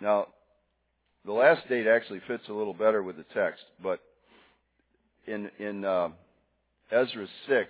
Now, 0.00 0.28
the 1.24 1.32
last 1.32 1.68
date 1.68 1.86
actually 1.86 2.20
fits 2.26 2.44
a 2.48 2.52
little 2.52 2.74
better 2.74 3.02
with 3.02 3.16
the 3.16 3.24
text, 3.34 3.62
but 3.80 4.00
in 5.26 5.48
in 5.60 5.84
uh, 5.84 6.08
Ezra 6.90 7.26
six, 7.46 7.68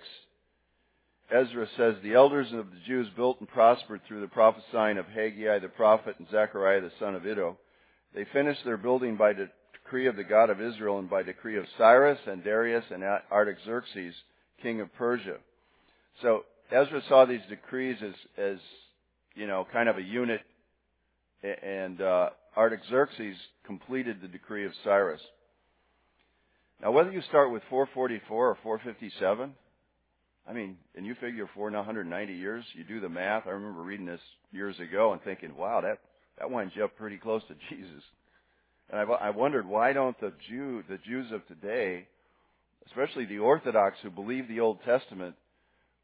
Ezra 1.33 1.67
says 1.75 1.95
the 2.03 2.13
elders 2.13 2.53
of 2.53 2.69
the 2.69 2.79
Jews 2.85 3.07
built 3.15 3.39
and 3.39 3.49
prospered 3.49 4.01
through 4.07 4.21
the 4.21 4.27
prophesying 4.27 4.99
of 4.99 5.07
Haggai 5.07 5.59
the 5.59 5.67
prophet 5.67 6.15
and 6.19 6.27
Zechariah 6.29 6.81
the 6.81 6.91
son 6.99 7.15
of 7.15 7.25
Iddo. 7.25 7.57
They 8.13 8.25
finished 8.31 8.63
their 8.63 8.77
building 8.77 9.17
by 9.17 9.33
decree 9.33 10.05
of 10.05 10.15
the 10.15 10.23
God 10.23 10.51
of 10.51 10.61
Israel 10.61 10.99
and 10.99 11.09
by 11.09 11.23
decree 11.23 11.57
of 11.57 11.65
Cyrus 11.75 12.19
and 12.27 12.43
Darius 12.43 12.83
and 12.91 13.03
Artaxerxes, 13.31 14.13
king 14.61 14.79
of 14.79 14.93
Persia. 14.93 15.37
So 16.21 16.45
Ezra 16.71 17.01
saw 17.09 17.25
these 17.25 17.41
decrees 17.49 17.97
as, 18.05 18.13
as 18.37 18.57
you 19.33 19.47
know, 19.47 19.65
kind 19.73 19.89
of 19.89 19.97
a 19.97 20.03
unit, 20.03 20.41
and 21.41 21.99
uh, 21.99 22.29
Artaxerxes 22.55 23.37
completed 23.65 24.21
the 24.21 24.27
decree 24.27 24.67
of 24.67 24.71
Cyrus. 24.83 25.21
Now, 26.79 26.91
whether 26.91 27.11
you 27.11 27.21
start 27.23 27.51
with 27.51 27.63
444 27.71 28.49
or 28.49 28.57
457, 28.61 29.53
I 30.47 30.53
mean, 30.53 30.77
and 30.95 31.05
you 31.05 31.15
figure 31.21 31.49
490 31.53 32.33
years, 32.33 32.65
you 32.73 32.83
do 32.83 32.99
the 32.99 33.09
math. 33.09 33.47
I 33.47 33.51
remember 33.51 33.81
reading 33.81 34.05
this 34.05 34.19
years 34.51 34.77
ago 34.79 35.13
and 35.13 35.21
thinking, 35.21 35.55
wow, 35.55 35.81
that, 35.81 35.99
that 36.37 36.51
winds 36.51 36.73
you 36.75 36.83
up 36.83 36.97
pretty 36.97 37.17
close 37.17 37.41
to 37.47 37.55
Jesus. 37.69 38.03
And 38.89 38.99
I, 38.99 39.03
I 39.03 39.29
wondered, 39.29 39.67
why 39.67 39.93
don't 39.93 40.19
the 40.19 40.33
Jew, 40.49 40.83
the 40.89 40.99
Jews 41.05 41.31
of 41.31 41.47
today, 41.47 42.07
especially 42.87 43.25
the 43.25 43.39
Orthodox 43.39 43.97
who 44.03 44.09
believe 44.09 44.47
the 44.47 44.59
Old 44.59 44.79
Testament, 44.83 45.35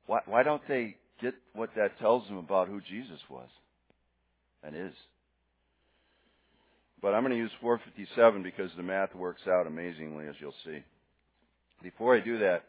why, 0.06 0.20
why 0.26 0.44
don't 0.44 0.62
they 0.68 0.96
get 1.22 1.34
what 1.54 1.72
that 1.76 2.00
tells 2.00 2.26
them 2.28 2.38
about 2.38 2.70
who 2.70 2.80
Jesus 2.82 3.20
was 3.30 3.50
and 4.64 4.76
is? 4.76 4.94
But 7.02 7.14
I'm 7.14 7.24
going 7.24 7.34
to 7.34 7.38
use 7.38 7.52
457 7.62 8.44
because 8.44 8.72
the 8.76 8.84
math 8.84 9.14
works 9.16 9.42
out 9.48 9.68
amazingly, 9.68 10.28
as 10.28 10.36
you'll 10.40 10.54
see. 10.66 10.80
Before 11.82 12.16
I 12.16 12.20
do 12.20 12.40
that, 12.40 12.64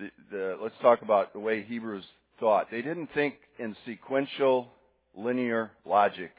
the, 0.00 0.10
the, 0.30 0.58
let's 0.60 0.74
talk 0.82 1.02
about 1.02 1.32
the 1.32 1.40
way 1.40 1.62
Hebrews 1.62 2.04
thought. 2.38 2.70
They 2.70 2.82
didn't 2.82 3.10
think 3.14 3.34
in 3.58 3.76
sequential, 3.86 4.68
linear 5.16 5.70
logic. 5.84 6.32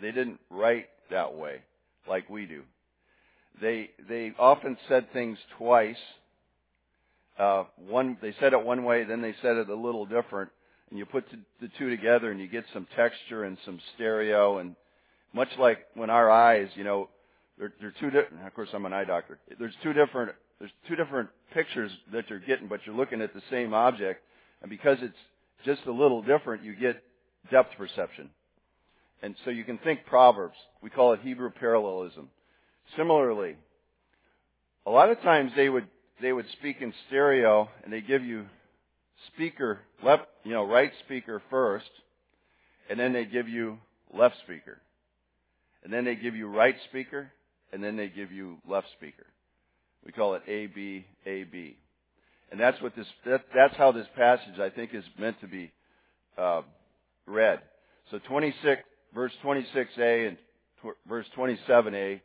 They 0.00 0.12
didn't 0.12 0.38
write 0.50 0.86
that 1.10 1.34
way 1.34 1.62
like 2.08 2.30
we 2.30 2.46
do. 2.46 2.62
They 3.60 3.90
they 4.08 4.32
often 4.38 4.78
said 4.88 5.12
things 5.12 5.36
twice. 5.58 5.96
Uh, 7.38 7.64
one 7.88 8.16
they 8.22 8.34
said 8.40 8.52
it 8.52 8.64
one 8.64 8.84
way, 8.84 9.04
then 9.04 9.20
they 9.20 9.34
said 9.42 9.56
it 9.56 9.68
a 9.68 9.74
little 9.74 10.06
different, 10.06 10.50
and 10.88 10.98
you 10.98 11.04
put 11.04 11.24
the 11.60 11.68
two 11.78 11.90
together 11.90 12.30
and 12.30 12.40
you 12.40 12.46
get 12.46 12.64
some 12.72 12.86
texture 12.96 13.44
and 13.44 13.58
some 13.64 13.80
stereo 13.94 14.58
and 14.58 14.76
much 15.32 15.48
like 15.58 15.78
when 15.94 16.10
our 16.10 16.30
eyes, 16.30 16.68
you 16.74 16.84
know, 16.84 17.08
they're, 17.58 17.72
they're 17.80 17.94
two 18.00 18.10
different. 18.10 18.44
Of 18.46 18.54
course, 18.54 18.70
I'm 18.72 18.86
an 18.86 18.92
eye 18.92 19.04
doctor. 19.04 19.38
There's 19.58 19.74
two 19.82 19.92
different. 19.92 20.32
There's 20.60 20.72
two 20.86 20.94
different 20.94 21.30
pictures 21.52 21.90
that 22.12 22.28
you're 22.28 22.38
getting, 22.38 22.68
but 22.68 22.80
you're 22.84 22.94
looking 22.94 23.22
at 23.22 23.34
the 23.34 23.42
same 23.50 23.74
object, 23.74 24.22
and 24.60 24.70
because 24.70 24.98
it's 25.00 25.16
just 25.64 25.80
a 25.86 25.92
little 25.92 26.22
different, 26.22 26.62
you 26.62 26.76
get 26.76 27.02
depth 27.50 27.76
perception. 27.76 28.30
And 29.22 29.34
so 29.44 29.50
you 29.50 29.64
can 29.64 29.78
think 29.78 30.04
proverbs. 30.06 30.56
We 30.82 30.90
call 30.90 31.14
it 31.14 31.20
Hebrew 31.20 31.50
parallelism. 31.50 32.28
Similarly, 32.96 33.56
a 34.86 34.90
lot 34.90 35.10
of 35.10 35.20
times 35.22 35.52
they 35.56 35.68
would 35.68 35.86
they 36.20 36.32
would 36.32 36.46
speak 36.58 36.82
in 36.82 36.92
stereo, 37.08 37.68
and 37.82 37.92
they 37.92 38.02
give 38.02 38.22
you 38.22 38.44
speaker 39.34 39.78
left, 40.02 40.24
you 40.44 40.52
know, 40.52 40.66
right 40.66 40.92
speaker 41.06 41.40
first, 41.48 41.88
and 42.90 43.00
then 43.00 43.14
they 43.14 43.24
give 43.24 43.48
you 43.48 43.78
left 44.12 44.36
speaker. 44.44 44.78
And 45.82 45.90
then 45.90 46.04
they 46.04 46.16
give 46.16 46.36
you 46.36 46.46
right 46.46 46.76
speaker, 46.90 47.32
and 47.72 47.82
then 47.82 47.96
they 47.96 48.08
give 48.08 48.32
you 48.32 48.58
left 48.68 48.88
speaker. 48.98 49.24
We 50.10 50.14
call 50.14 50.34
it 50.34 50.42
A 50.48 50.66
B 50.66 51.06
A 51.24 51.44
B, 51.44 51.76
and 52.50 52.58
that's 52.58 52.82
what 52.82 52.96
this. 52.96 53.06
That, 53.26 53.42
that's 53.54 53.76
how 53.76 53.92
this 53.92 54.08
passage 54.16 54.58
I 54.60 54.68
think 54.68 54.92
is 54.92 55.04
meant 55.16 55.40
to 55.40 55.46
be 55.46 55.70
uh, 56.36 56.62
read. 57.26 57.60
So 58.10 58.18
26 58.26 58.82
verse 59.14 59.30
26a 59.44 60.26
and 60.26 60.36
tw- 60.82 60.98
verse 61.08 61.26
27a 61.36 62.20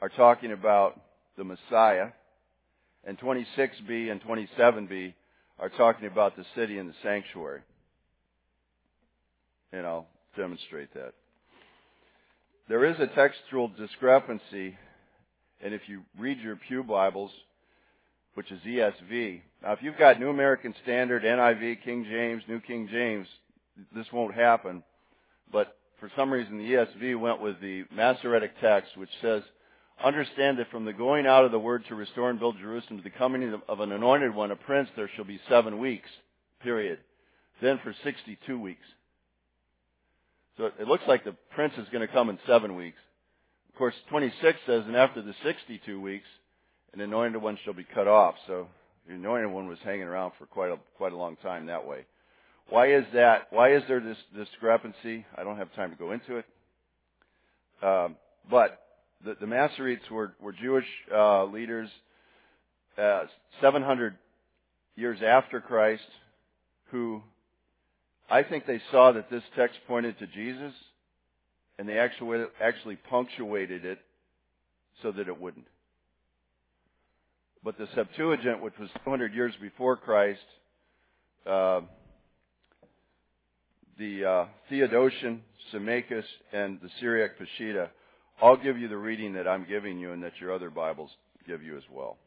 are 0.00 0.08
talking 0.10 0.52
about 0.52 1.00
the 1.36 1.42
Messiah, 1.42 2.10
and 3.04 3.18
26b 3.18 4.08
and 4.12 4.22
27b 4.22 5.12
are 5.58 5.70
talking 5.70 6.06
about 6.06 6.36
the 6.36 6.44
city 6.54 6.78
and 6.78 6.88
the 6.88 6.94
sanctuary. 7.02 7.62
And 9.72 9.84
I'll 9.84 10.06
demonstrate 10.36 10.94
that. 10.94 11.14
There 12.68 12.84
is 12.84 12.94
a 13.00 13.08
textual 13.08 13.66
discrepancy, 13.66 14.76
and 15.62 15.74
if 15.74 15.82
you 15.88 16.02
read 16.18 16.38
your 16.40 16.56
Pew 16.56 16.82
Bibles, 16.82 17.30
which 18.34 18.50
is 18.50 18.60
ESV, 18.62 19.40
now 19.62 19.72
if 19.72 19.82
you've 19.82 19.98
got 19.98 20.20
New 20.20 20.30
American 20.30 20.74
Standard, 20.82 21.22
NIV, 21.22 21.82
King 21.82 22.04
James, 22.04 22.42
New 22.48 22.60
King 22.60 22.88
James, 22.90 23.26
this 23.94 24.06
won't 24.12 24.34
happen. 24.34 24.82
But 25.52 25.76
for 26.00 26.10
some 26.16 26.30
reason, 26.30 26.58
the 26.58 26.72
ESV 26.72 27.18
went 27.18 27.40
with 27.40 27.60
the 27.60 27.84
Masoretic 27.94 28.52
text, 28.60 28.96
which 28.96 29.10
says, 29.22 29.42
Understand 30.04 30.58
that 30.58 30.70
from 30.70 30.84
the 30.84 30.92
going 30.92 31.26
out 31.26 31.46
of 31.46 31.52
the 31.52 31.58
word 31.58 31.84
to 31.88 31.94
restore 31.94 32.28
and 32.28 32.38
build 32.38 32.58
Jerusalem 32.58 32.98
to 32.98 33.02
the 33.02 33.10
coming 33.10 33.58
of 33.66 33.80
an 33.80 33.92
anointed 33.92 34.34
one, 34.34 34.50
a 34.50 34.56
prince, 34.56 34.90
there 34.94 35.08
shall 35.16 35.24
be 35.24 35.40
seven 35.48 35.78
weeks, 35.78 36.10
period. 36.62 36.98
Then 37.62 37.80
for 37.82 37.94
62 38.04 38.60
weeks. 38.60 38.84
So 40.58 40.70
it 40.78 40.86
looks 40.86 41.04
like 41.08 41.24
the 41.24 41.34
prince 41.54 41.72
is 41.78 41.88
going 41.90 42.06
to 42.06 42.12
come 42.12 42.28
in 42.28 42.38
seven 42.46 42.76
weeks. 42.76 42.98
Of 43.76 43.78
course, 43.78 43.94
26 44.08 44.58
says, 44.64 44.84
and 44.86 44.96
after 44.96 45.20
the 45.20 45.34
62 45.44 46.00
weeks, 46.00 46.24
an 46.94 47.00
anointed 47.02 47.42
one 47.42 47.58
shall 47.62 47.74
be 47.74 47.84
cut 47.84 48.08
off. 48.08 48.34
So 48.46 48.68
the 49.06 49.12
anointed 49.12 49.50
one 49.50 49.68
was 49.68 49.76
hanging 49.84 50.04
around 50.04 50.32
for 50.38 50.46
quite 50.46 50.70
a, 50.70 50.78
quite 50.96 51.12
a 51.12 51.16
long 51.18 51.36
time 51.42 51.66
that 51.66 51.86
way. 51.86 52.06
Why 52.70 52.94
is 52.94 53.04
that? 53.12 53.48
Why 53.50 53.74
is 53.74 53.82
there 53.86 54.00
this 54.00 54.16
discrepancy? 54.34 55.26
I 55.36 55.44
don't 55.44 55.58
have 55.58 55.74
time 55.74 55.90
to 55.90 55.96
go 55.96 56.12
into 56.12 56.36
it. 56.36 56.46
Um, 57.82 58.16
but 58.50 58.80
the, 59.22 59.36
the 59.38 59.44
Masoretes 59.44 60.10
were, 60.10 60.32
were 60.40 60.54
Jewish 60.54 60.86
uh, 61.14 61.44
leaders 61.44 61.90
uh, 62.96 63.24
700 63.60 64.16
years 64.96 65.18
after 65.22 65.60
Christ 65.60 66.08
who 66.92 67.20
I 68.30 68.42
think 68.42 68.64
they 68.64 68.80
saw 68.90 69.12
that 69.12 69.30
this 69.30 69.42
text 69.54 69.76
pointed 69.86 70.18
to 70.20 70.26
Jesus, 70.28 70.72
and 71.78 71.88
they 71.88 71.98
actually, 71.98 72.44
actually 72.60 72.96
punctuated 72.96 73.84
it 73.84 73.98
so 75.02 75.12
that 75.12 75.28
it 75.28 75.40
wouldn't. 75.40 75.66
But 77.62 77.78
the 77.78 77.88
Septuagint, 77.94 78.62
which 78.62 78.78
was 78.78 78.88
200 79.04 79.34
years 79.34 79.52
before 79.60 79.96
Christ, 79.96 80.40
uh, 81.46 81.80
the 83.98 84.24
uh, 84.24 84.44
Theodotion, 84.68 85.42
Symmachus, 85.72 86.24
and 86.52 86.78
the 86.80 86.88
Syriac 87.00 87.32
Peshitta 87.38 87.88
all 88.40 88.56
give 88.56 88.78
you 88.78 88.88
the 88.88 88.96
reading 88.96 89.34
that 89.34 89.48
I'm 89.48 89.66
giving 89.68 89.98
you 89.98 90.12
and 90.12 90.22
that 90.22 90.32
your 90.40 90.52
other 90.52 90.70
Bibles 90.70 91.10
give 91.46 91.62
you 91.62 91.76
as 91.76 91.82
well. 91.90 92.18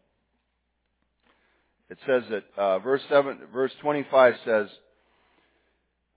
It 1.89 1.97
says 2.05 2.23
that 2.29 2.43
uh, 2.57 2.79
verse 2.79 3.01
seven, 3.09 3.39
verse 3.51 3.71
25 3.81 4.33
says, 4.45 4.67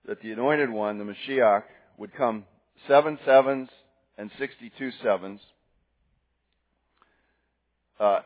that 0.07 0.21
the 0.21 0.31
anointed 0.31 0.69
one, 0.69 0.97
the 0.97 1.05
Mashiach, 1.05 1.63
would 1.97 2.13
come 2.13 2.45
seven 2.87 3.17
sevens 3.25 3.69
and 4.17 4.29
62 4.37 4.91
sevens 5.03 5.39
uh, 7.99 8.19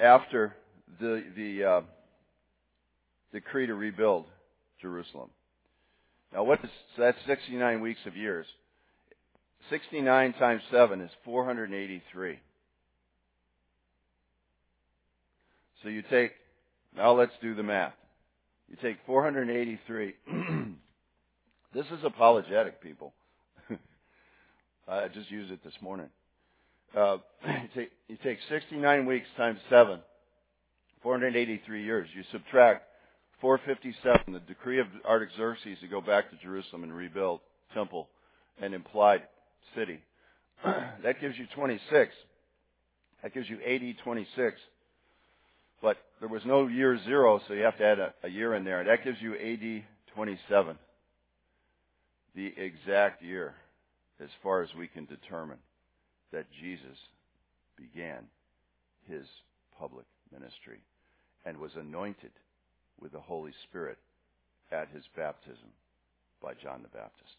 after 0.00 0.54
the, 1.00 1.22
the 1.36 1.64
uh, 1.64 1.80
decree 3.32 3.66
to 3.66 3.74
rebuild 3.74 4.26
Jerusalem. 4.80 5.30
Now, 6.32 6.44
what 6.44 6.60
is 6.64 6.70
so 6.96 7.02
that's 7.02 7.18
69 7.26 7.80
weeks 7.80 8.00
of 8.06 8.16
years. 8.16 8.46
69 9.68 10.32
times 10.34 10.62
7 10.70 11.00
is 11.00 11.10
483. 11.24 12.38
So 15.82 15.88
you 15.88 16.02
take, 16.10 16.32
now 16.96 17.12
let's 17.12 17.32
do 17.40 17.54
the 17.54 17.62
math. 17.62 17.94
You 18.68 18.76
take 18.80 18.98
483. 19.06 20.14
this 21.74 21.86
is 21.86 22.04
apologetic, 22.04 22.82
people. 22.82 23.12
I 24.90 25.06
just 25.06 25.30
used 25.30 25.52
it 25.52 25.62
this 25.62 25.74
morning. 25.80 26.08
Uh, 26.96 27.18
you, 28.08 28.16
take, 28.22 28.38
69 28.48 29.06
weeks 29.06 29.28
times 29.36 29.60
7, 29.70 30.00
483 31.02 31.84
years. 31.84 32.08
You 32.12 32.24
subtract 32.32 32.82
457, 33.40 34.32
the 34.32 34.40
decree 34.40 34.80
of 34.80 34.88
Artaxerxes 35.08 35.78
to 35.80 35.86
go 35.86 36.00
back 36.00 36.30
to 36.30 36.36
Jerusalem 36.42 36.82
and 36.82 36.92
rebuild 36.92 37.40
temple 37.72 38.08
and 38.60 38.74
implied 38.74 39.22
city. 39.76 40.00
that 40.64 41.20
gives 41.20 41.38
you 41.38 41.46
26. 41.54 42.12
That 43.22 43.32
gives 43.32 43.48
you 43.48 43.58
AD 43.64 43.94
26. 44.02 44.56
But 45.80 45.98
there 46.18 46.28
was 46.28 46.42
no 46.44 46.66
year 46.66 46.98
zero, 47.04 47.40
so 47.46 47.54
you 47.54 47.62
have 47.62 47.78
to 47.78 47.84
add 47.84 47.98
a, 48.00 48.12
a 48.24 48.28
year 48.28 48.54
in 48.56 48.64
there. 48.64 48.82
That 48.82 49.04
gives 49.04 49.18
you 49.22 49.34
AD 49.34 49.84
27. 50.16 50.76
The 52.34 52.52
exact 52.56 53.22
year, 53.22 53.54
as 54.22 54.28
far 54.42 54.62
as 54.62 54.68
we 54.76 54.88
can 54.88 55.06
determine, 55.06 55.58
that 56.32 56.46
Jesus 56.60 56.98
began 57.76 58.24
his 59.08 59.24
public 59.78 60.06
ministry 60.32 60.78
and 61.44 61.56
was 61.56 61.72
anointed 61.76 62.30
with 63.00 63.12
the 63.12 63.20
Holy 63.20 63.52
Spirit 63.68 63.98
at 64.70 64.88
his 64.90 65.04
baptism 65.16 65.72
by 66.42 66.52
John 66.54 66.82
the 66.82 66.88
Baptist. 66.88 67.36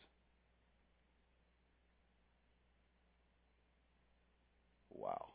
Wow. 4.94 5.28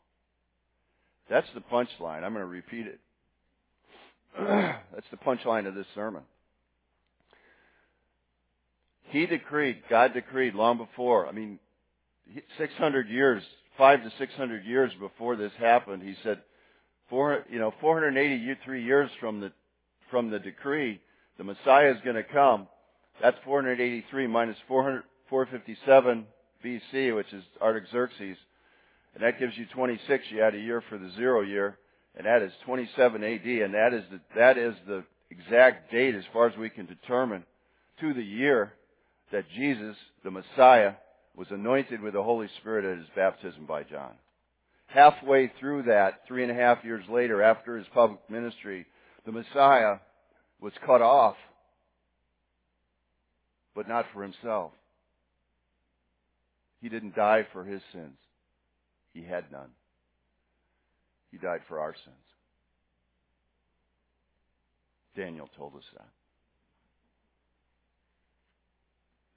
That's 1.29 1.47
the 1.53 1.61
punchline. 1.61 2.23
I'm 2.23 2.33
going 2.33 2.35
to 2.35 2.45
repeat 2.45 2.87
it. 2.87 2.99
That's 4.37 5.07
the 5.11 5.17
punchline 5.17 5.67
of 5.67 5.75
this 5.75 5.87
sermon. 5.95 6.23
He 9.09 9.25
decreed, 9.25 9.83
God 9.89 10.13
decreed 10.13 10.53
long 10.53 10.77
before. 10.77 11.27
I 11.27 11.31
mean, 11.31 11.59
600 12.57 13.07
years, 13.07 13.43
five 13.77 14.03
to 14.03 14.11
600 14.17 14.65
years 14.65 14.91
before 14.99 15.35
this 15.35 15.53
happened, 15.59 16.03
he 16.03 16.15
said, 16.23 16.41
four, 17.09 17.45
you 17.49 17.59
know, 17.59 17.73
483 17.79 18.83
years 18.83 19.09
from 19.19 19.39
the 19.39 19.51
from 20.11 20.29
the 20.29 20.39
decree, 20.39 21.01
the 21.37 21.43
Messiah 21.43 21.91
is 21.91 21.97
going 22.01 22.15
to 22.15 22.23
come. 22.23 22.65
That's 23.21 23.35
483 23.43 24.27
minus 24.27 24.55
400, 24.69 25.03
457 25.29 26.25
BC, 26.63 27.13
which 27.13 27.33
is 27.33 27.43
Artaxerxes, 27.61 28.37
and 29.13 29.23
that 29.23 29.37
gives 29.37 29.57
you 29.57 29.65
26. 29.73 30.23
You 30.29 30.43
add 30.43 30.55
a 30.55 30.59
year 30.59 30.81
for 30.87 30.97
the 30.97 31.11
zero 31.17 31.41
year, 31.41 31.77
and 32.15 32.25
that 32.25 32.41
is 32.41 32.53
27 32.65 33.21
AD, 33.21 33.45
and 33.45 33.73
that 33.73 33.93
is 33.93 34.03
the 34.11 34.19
that 34.35 34.57
is 34.57 34.75
the 34.87 35.03
exact 35.29 35.91
date, 35.91 36.15
as 36.15 36.23
far 36.31 36.47
as 36.47 36.57
we 36.57 36.69
can 36.69 36.85
determine, 36.85 37.43
to 37.99 38.13
the 38.13 38.23
year 38.23 38.73
that 39.31 39.45
Jesus, 39.55 39.95
the 40.23 40.31
Messiah, 40.31 40.93
was 41.35 41.47
anointed 41.51 42.01
with 42.01 42.13
the 42.13 42.23
Holy 42.23 42.47
Spirit 42.59 42.85
at 42.85 42.97
his 42.97 43.07
baptism 43.15 43.65
by 43.65 43.83
John. 43.83 44.13
Halfway 44.87 45.51
through 45.59 45.83
that, 45.83 46.21
three 46.27 46.43
and 46.43 46.51
a 46.51 46.55
half 46.55 46.83
years 46.83 47.03
later, 47.09 47.41
after 47.41 47.77
his 47.77 47.87
public 47.93 48.19
ministry, 48.29 48.85
the 49.25 49.31
Messiah 49.31 49.97
was 50.61 50.73
cut 50.85 51.01
off, 51.01 51.35
but 53.75 53.87
not 53.87 54.05
for 54.13 54.23
himself. 54.23 54.71
He 56.81 56.89
didn't 56.89 57.15
die 57.15 57.45
for 57.51 57.63
his 57.63 57.81
sins. 57.91 58.17
He 59.13 59.23
had 59.23 59.51
none. 59.51 59.69
He 61.31 61.37
died 61.37 61.61
for 61.67 61.79
our 61.79 61.93
sins. 61.93 62.15
Daniel 65.15 65.49
told 65.57 65.75
us 65.75 65.83
that. 65.95 66.07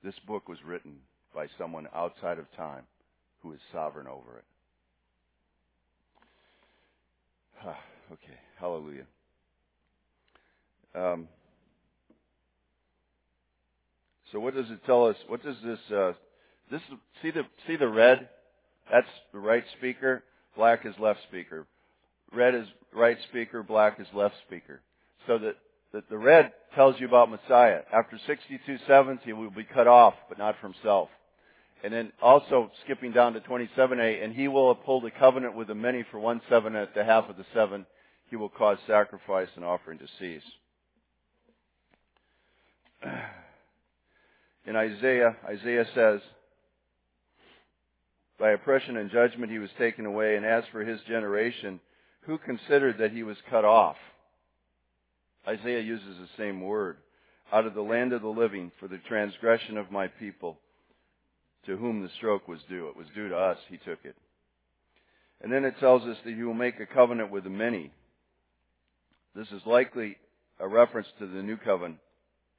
This 0.03 0.15
book 0.27 0.49
was 0.49 0.59
written 0.67 0.97
by 1.35 1.47
someone 1.59 1.87
outside 1.95 2.39
of 2.39 2.47
time 2.57 2.85
who 3.43 3.53
is 3.53 3.61
sovereign 3.73 4.07
over 4.07 4.39
it. 4.39 4.45
okay, 8.13 8.39
hallelujah. 8.59 9.07
Um, 10.95 11.29
so 14.33 14.41
what 14.41 14.55
does 14.55 14.71
it 14.71 14.85
tell 14.87 15.07
us? 15.07 15.17
What 15.29 15.43
does 15.43 15.57
this? 15.65 15.79
Uh, 15.95 16.13
this 16.71 16.81
see 17.23 17.31
the 17.31 17.43
see 17.67 17.77
the 17.77 17.89
red? 17.89 18.29
That's 18.91 19.07
the 19.33 19.39
right 19.39 19.65
speaker. 19.79 20.25
Black 20.57 20.85
is 20.87 20.95
left 20.99 21.21
speaker. 21.29 21.67
Red 22.33 22.55
is 22.55 22.67
right 22.93 23.19
speaker. 23.29 23.63
Black 23.63 24.01
is 24.01 24.07
left 24.15 24.35
speaker. 24.47 24.81
So 25.27 25.39
that 25.39 25.57
that 25.93 26.09
the 26.09 26.19
red 26.19 26.53
tells 26.75 27.01
you 27.01 27.09
about 27.09 27.31
Messiah. 27.31 27.81
After 27.93 28.19
62 28.27 28.79
sevens, 28.87 29.21
he 29.25 29.33
will 29.33 29.51
be 29.51 29.65
cut 29.65 29.89
off, 29.89 30.15
but 30.29 30.39
not 30.39 30.57
for 30.61 30.69
himself. 30.69 31.09
And 31.83 31.93
then 31.93 32.13
also 32.23 32.71
skipping 32.85 33.13
down 33.13 33.33
to 33.33 33.41
27a, 33.41 34.23
and 34.23 34.35
he 34.35 34.49
will 34.49 34.71
uphold 34.71 35.05
a 35.05 35.11
covenant 35.11 35.57
with 35.57 35.69
the 35.69 35.75
many 35.75 36.05
for 36.11 36.19
one 36.19 36.41
seven 36.49 36.77
at 36.77 36.95
the 36.95 37.05
half 37.05 37.29
of 37.29 37.37
the 37.37 37.47
seven. 37.55 37.87
He 38.29 38.37
will 38.37 38.51
cause 38.51 38.79
sacrifice 38.87 39.49
and 39.57 39.65
offering 39.65 39.99
to 39.99 40.07
cease. 40.19 40.43
In 44.67 44.77
Isaiah, 44.77 45.37
Isaiah 45.49 45.87
says, 45.95 46.21
By 48.39 48.51
oppression 48.51 48.99
and 48.99 49.11
judgment 49.11 49.51
he 49.51 49.59
was 49.59 49.71
taken 49.79 50.05
away, 50.07 50.37
and 50.37 50.45
as 50.45 50.65
for 50.71 50.85
his 50.85 51.01
generation, 51.09 51.81
who 52.23 52.37
considered 52.39 52.99
that 52.99 53.13
he 53.13 53.23
was 53.23 53.39
cut 53.49 53.65
off? 53.65 53.97
Isaiah 55.47 55.81
uses 55.81 56.19
the 56.19 56.43
same 56.43 56.61
word. 56.61 56.99
Out 57.53 57.67
of 57.67 57.75
the 57.75 57.83
land 57.83 58.13
of 58.13 58.23
the 58.23 58.29
living 58.29 58.71
for 58.79 58.89
the 58.89 58.99
transgression 59.09 59.77
of 59.77 59.91
my 59.91 60.07
people, 60.07 60.59
to 61.67 61.77
whom 61.77 62.03
the 62.03 62.11
stroke 62.17 62.49
was 62.49 62.61
due. 62.69 62.89
It 62.89 62.97
was 62.97 63.07
due 63.15 63.29
to 63.29 63.37
us. 63.37 63.59
He 63.69 63.77
took 63.77 63.99
it. 64.05 64.17
And 65.43 65.53
then 65.53 65.65
it 65.65 65.79
tells 65.81 66.03
us 66.05 66.17
that 66.25 66.35
he 66.35 66.43
will 66.43 66.55
make 66.55 66.79
a 66.81 66.87
covenant 66.87 67.31
with 67.31 67.45
the 67.45 67.51
many. 67.51 67.91
This 69.35 69.49
is 69.49 69.63
likely 69.67 70.17
a 70.59 70.69
reference 70.69 71.09
to 71.19 71.27
the 71.27 71.43
new 71.43 71.57
covenant, 71.57 72.01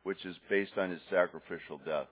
which 0.03 0.25
is 0.25 0.35
based 0.49 0.77
on 0.77 0.89
his 0.91 1.01
sacrificial 1.09 1.79
death, 1.85 2.07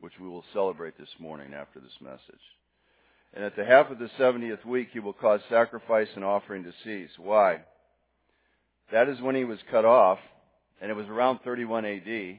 which 0.00 0.14
we 0.20 0.28
will 0.28 0.44
celebrate 0.52 0.98
this 0.98 1.14
morning 1.18 1.54
after 1.54 1.80
this 1.80 2.00
message. 2.00 2.42
And 3.32 3.44
at 3.44 3.56
the 3.56 3.64
half 3.64 3.90
of 3.90 3.98
the 3.98 4.10
70th 4.18 4.64
week, 4.64 4.88
he 4.92 5.00
will 5.00 5.12
cause 5.12 5.40
sacrifice 5.48 6.08
and 6.14 6.24
offering 6.24 6.64
to 6.64 6.72
cease. 6.84 7.10
Why? 7.18 7.60
That 8.94 9.08
is 9.08 9.20
when 9.20 9.34
he 9.34 9.42
was 9.42 9.58
cut 9.72 9.84
off, 9.84 10.20
and 10.80 10.88
it 10.88 10.94
was 10.94 11.08
around 11.08 11.40
31 11.40 11.84
AD, 11.84 12.38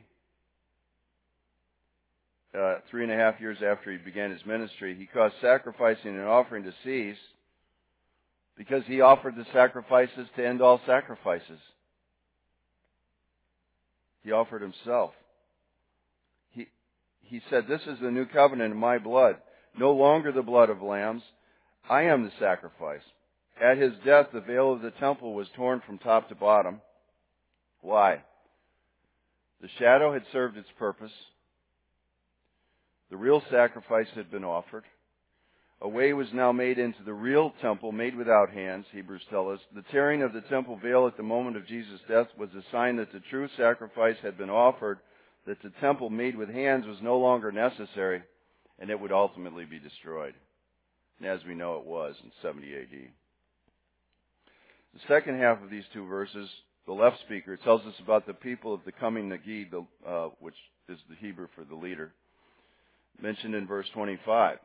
uh, 2.58 2.76
three 2.90 3.04
and 3.04 3.12
a 3.12 3.16
half 3.18 3.42
years 3.42 3.58
after 3.58 3.92
he 3.92 3.98
began 3.98 4.32
his 4.32 4.46
ministry. 4.46 4.96
He 4.98 5.06
caused 5.06 5.36
sacrificing 5.42 6.12
and 6.12 6.24
offering 6.24 6.64
to 6.64 6.74
cease 6.86 7.18
because 8.58 8.84
he 8.88 9.02
offered 9.02 9.36
the 9.36 9.46
sacrifices 9.52 10.30
to 10.38 10.48
end 10.48 10.62
all 10.62 10.80
sacrifices. 10.86 11.60
He 14.24 14.32
offered 14.32 14.62
himself. 14.62 15.12
He, 16.52 16.68
he 17.20 17.42
said, 17.50 17.66
This 17.68 17.82
is 17.82 18.00
the 18.02 18.12
new 18.12 18.28
covenant 18.28 18.74
in 18.74 18.80
my 18.80 18.98
blood, 18.98 19.36
no 19.78 19.92
longer 19.92 20.32
the 20.32 20.42
blood 20.42 20.70
of 20.70 20.82
lambs. 20.82 21.24
I 21.90 22.04
am 22.04 22.24
the 22.24 22.32
sacrifice. 22.40 23.04
At 23.62 23.78
his 23.78 23.94
death, 24.04 24.28
the 24.34 24.42
veil 24.42 24.74
of 24.74 24.82
the 24.82 24.92
temple 24.92 25.34
was 25.34 25.48
torn 25.56 25.82
from 25.86 25.98
top 25.98 26.30
to 26.30 26.36
bottom. 26.36 26.82
Why? 27.82 28.22
The 29.62 29.70
shadow 29.80 30.14
had 30.14 30.24
served 30.32 30.58
its 30.58 30.70
purpose. 30.78 31.12
The 33.10 33.18
real 33.18 33.42
sacrifice 33.50 34.10
had 34.16 34.30
been 34.30 34.44
offered. 34.44 34.84
A 35.82 35.88
way 35.88 36.14
was 36.14 36.28
now 36.34 36.52
made 36.52 36.80
into 36.80 37.04
the 37.04 37.14
real 37.14 37.54
temple 37.62 37.92
made 37.92 38.16
without 38.16 38.50
hands, 38.50 38.86
Hebrews 38.92 39.26
tell 39.30 39.50
us. 39.52 39.60
The 39.74 39.84
tearing 39.92 40.22
of 40.22 40.34
the 40.34 40.42
temple 40.42 40.78
veil 40.78 41.06
at 41.08 41.16
the 41.16 41.24
moment 41.24 41.58
of 41.58 41.68
Jesus' 41.68 42.00
death 42.08 42.28
was 42.38 42.50
a 42.56 42.64
sign 42.72 42.96
that 42.98 43.12
the 43.12 43.20
true 43.30 43.48
sacrifice 43.56 44.18
had 44.22 44.38
been 44.38 44.50
offered, 44.50 45.00
that 45.46 45.62
the 45.62 45.72
temple 45.82 46.10
made 46.10 46.36
with 46.36 46.50
hands 46.50 46.86
was 46.88 47.02
no 47.02 47.18
longer 47.18 47.52
necessary, 47.52 48.24
and 48.80 48.90
it 48.90 49.00
would 49.00 49.12
ultimately 49.12 49.66
be 49.66 49.80
destroyed. 49.80 50.34
And 51.20 51.28
as 51.28 51.44
we 51.46 51.56
know, 51.56 51.78
it 51.78 51.86
was 51.86 52.16
in 52.24 52.32
70 52.42 52.76
AD. 52.76 53.10
The 54.96 55.02
second 55.14 55.40
half 55.40 55.62
of 55.62 55.70
these 55.70 55.84
two 55.94 56.08
verses, 56.08 56.50
the 56.88 56.94
left 56.94 57.20
speaker, 57.26 57.58
tells 57.58 57.82
us 57.82 57.94
about 58.02 58.26
the 58.26 58.34
people 58.34 58.74
of 58.74 58.80
the 58.86 58.94
coming 58.94 59.30
Nagid, 59.30 59.74
uh, 60.08 60.30
which 60.40 60.56
is 60.88 60.98
the 61.10 61.16
Hebrew 61.16 61.48
for 61.54 61.66
the 61.66 61.76
leader, 61.76 62.14
mentioned 63.22 63.56
in 63.56 63.68
verse 63.68 63.88
25. 63.94 64.58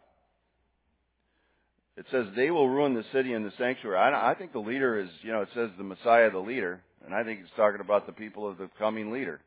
It 1.96 2.06
says 2.12 2.26
they 2.36 2.52
will 2.52 2.68
ruin 2.68 2.94
the 2.94 3.04
city 3.12 3.32
and 3.32 3.44
the 3.44 3.52
sanctuary. 3.58 3.98
I, 3.98 4.30
I 4.30 4.34
think 4.34 4.52
the 4.52 4.60
leader 4.60 5.00
is, 5.00 5.08
you 5.22 5.32
know, 5.32 5.42
it 5.42 5.48
says 5.52 5.70
the 5.76 5.84
Messiah, 5.84 6.30
the 6.30 6.38
leader, 6.38 6.80
and 7.04 7.12
I 7.12 7.24
think 7.24 7.40
it's 7.40 7.50
talking 7.56 7.80
about 7.80 8.06
the 8.06 8.12
people 8.12 8.48
of 8.48 8.56
the 8.56 8.70
coming 8.78 9.10
leader. 9.10 9.40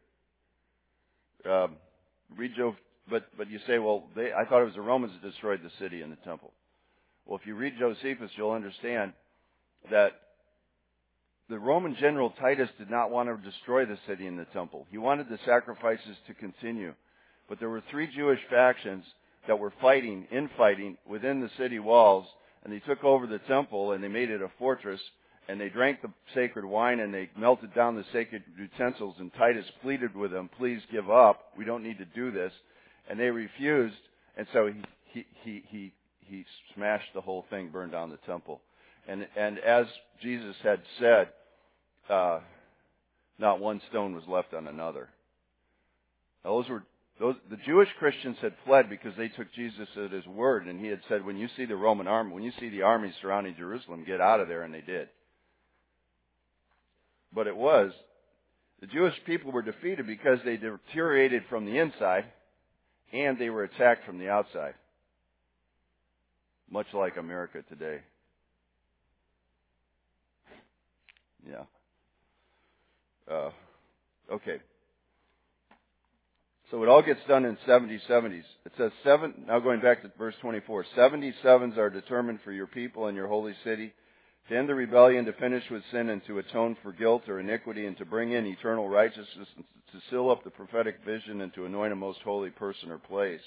Um, 1.49 1.77
read 2.37 2.51
Job, 2.57 2.75
but 3.09 3.25
but 3.37 3.49
you 3.49 3.59
say, 3.67 3.79
well, 3.79 4.03
they, 4.15 4.31
I 4.33 4.45
thought 4.45 4.61
it 4.61 4.65
was 4.65 4.75
the 4.75 4.81
Romans 4.81 5.13
that 5.13 5.29
destroyed 5.29 5.61
the 5.63 5.71
city 5.79 6.01
and 6.01 6.11
the 6.11 6.17
temple. 6.17 6.51
Well, 7.25 7.39
if 7.39 7.47
you 7.47 7.55
read 7.55 7.73
Josephus, 7.79 8.31
you'll 8.35 8.51
understand 8.51 9.13
that 9.89 10.11
the 11.49 11.59
Roman 11.59 11.95
general 11.99 12.31
Titus 12.39 12.69
did 12.77 12.89
not 12.89 13.11
want 13.11 13.29
to 13.29 13.49
destroy 13.49 13.85
the 13.85 13.97
city 14.07 14.27
and 14.27 14.39
the 14.39 14.45
temple. 14.45 14.87
He 14.89 14.97
wanted 14.97 15.29
the 15.29 15.39
sacrifices 15.45 16.15
to 16.27 16.33
continue. 16.33 16.93
But 17.49 17.59
there 17.59 17.69
were 17.69 17.83
three 17.91 18.07
Jewish 18.15 18.39
factions 18.49 19.03
that 19.47 19.59
were 19.59 19.73
fighting, 19.81 20.25
infighting 20.31 20.97
within 21.05 21.41
the 21.41 21.49
city 21.57 21.79
walls, 21.79 22.25
and 22.63 22.71
they 22.71 22.79
took 22.79 23.03
over 23.03 23.27
the 23.27 23.39
temple 23.39 23.91
and 23.91 24.03
they 24.03 24.07
made 24.07 24.29
it 24.29 24.41
a 24.41 24.49
fortress, 24.57 25.01
and 25.49 25.59
they 25.59 25.67
drank 25.67 26.01
the 26.01 26.11
sacred 26.33 26.63
wine 26.63 27.01
and 27.01 27.13
they 27.13 27.29
melted 27.37 27.73
down 27.73 27.95
the 27.95 28.05
sacred 28.13 28.43
utensils, 28.57 29.15
and 29.19 29.33
Titus 29.33 29.65
pleaded 29.81 30.15
with 30.15 30.31
them, 30.31 30.49
please 30.57 30.81
give 30.91 31.09
up, 31.11 31.51
we 31.57 31.65
don't 31.65 31.83
need 31.83 31.97
to 31.97 32.05
do 32.05 32.31
this. 32.31 32.53
And 33.09 33.19
they 33.19 33.29
refused, 33.29 33.97
and 34.37 34.47
so 34.53 34.67
he, 34.67 34.81
he, 35.11 35.25
he, 35.43 35.63
he, 35.67 35.93
he 36.21 36.45
smashed 36.73 37.13
the 37.13 37.19
whole 37.19 37.45
thing, 37.49 37.67
burned 37.67 37.91
down 37.91 38.09
the 38.09 38.17
temple. 38.25 38.61
And, 39.07 39.27
and 39.35 39.59
as 39.59 39.85
Jesus 40.21 40.55
had 40.63 40.81
said, 40.99 41.29
uh, 42.09 42.39
not 43.37 43.59
one 43.59 43.81
stone 43.89 44.15
was 44.15 44.23
left 44.27 44.53
on 44.53 44.67
another. 44.67 45.09
Those 46.43 46.67
were 46.69 46.83
those, 47.19 47.35
the 47.49 47.57
Jewish 47.57 47.89
Christians 47.99 48.37
had 48.41 48.55
fled 48.65 48.89
because 48.89 49.13
they 49.15 49.27
took 49.27 49.53
Jesus 49.53 49.87
at 50.03 50.11
his 50.11 50.25
word, 50.25 50.65
and 50.65 50.79
he 50.79 50.87
had 50.87 51.01
said, 51.07 51.23
"When 51.23 51.37
you 51.37 51.47
see 51.55 51.65
the 51.65 51.75
Roman 51.75 52.07
army, 52.07 52.33
when 52.33 52.43
you 52.43 52.51
see 52.59 52.69
the 52.69 52.81
army 52.81 53.13
surrounding 53.21 53.55
Jerusalem, 53.55 54.03
get 54.03 54.19
out 54.19 54.39
of 54.39 54.47
there," 54.47 54.63
and 54.63 54.73
they 54.73 54.81
did. 54.81 55.09
But 57.31 57.47
it 57.47 57.55
was 57.55 57.91
the 58.81 58.87
Jewish 58.87 59.13
people 59.25 59.51
were 59.51 59.61
defeated 59.61 60.07
because 60.07 60.39
they 60.43 60.57
deteriorated 60.57 61.43
from 61.49 61.65
the 61.65 61.77
inside, 61.77 62.25
and 63.11 63.37
they 63.37 63.49
were 63.49 63.63
attacked 63.63 64.05
from 64.05 64.17
the 64.17 64.29
outside, 64.29 64.73
much 66.69 66.87
like 66.93 67.17
America 67.17 67.61
today. 67.69 68.01
Yeah. 71.47 71.63
Uh, 73.29 73.51
okay. 74.31 74.57
So 76.71 76.81
it 76.81 76.89
all 76.89 77.03
gets 77.03 77.19
done 77.27 77.45
in 77.45 77.57
70 77.67 78.01
70s. 78.09 78.43
It 78.65 78.71
says 78.77 78.91
seven, 79.03 79.45
now 79.47 79.59
going 79.59 79.81
back 79.81 80.01
to 80.01 80.11
verse 80.17 80.35
24, 80.41 80.85
77s 80.97 81.77
are 81.77 81.89
determined 81.89 82.39
for 82.43 82.51
your 82.51 82.67
people 82.67 83.07
and 83.07 83.15
your 83.15 83.27
holy 83.27 83.53
city, 83.63 83.93
to 84.49 84.57
end 84.57 84.67
the 84.67 84.75
rebellion, 84.75 85.25
to 85.25 85.33
finish 85.33 85.63
with 85.69 85.83
sin, 85.91 86.09
and 86.09 86.25
to 86.25 86.39
atone 86.39 86.75
for 86.81 86.91
guilt 86.91 87.29
or 87.29 87.39
iniquity, 87.39 87.85
and 87.85 87.95
to 87.97 88.05
bring 88.05 88.31
in 88.31 88.45
eternal 88.45 88.89
righteousness, 88.89 89.47
and 89.55 89.65
to 89.91 89.99
seal 90.09 90.29
up 90.29 90.43
the 90.43 90.49
prophetic 90.49 90.97
vision, 91.05 91.41
and 91.41 91.53
to 91.53 91.65
anoint 91.65 91.93
a 91.93 91.95
most 91.95 92.19
holy 92.23 92.49
person 92.49 92.91
or 92.91 92.97
place. 92.97 93.39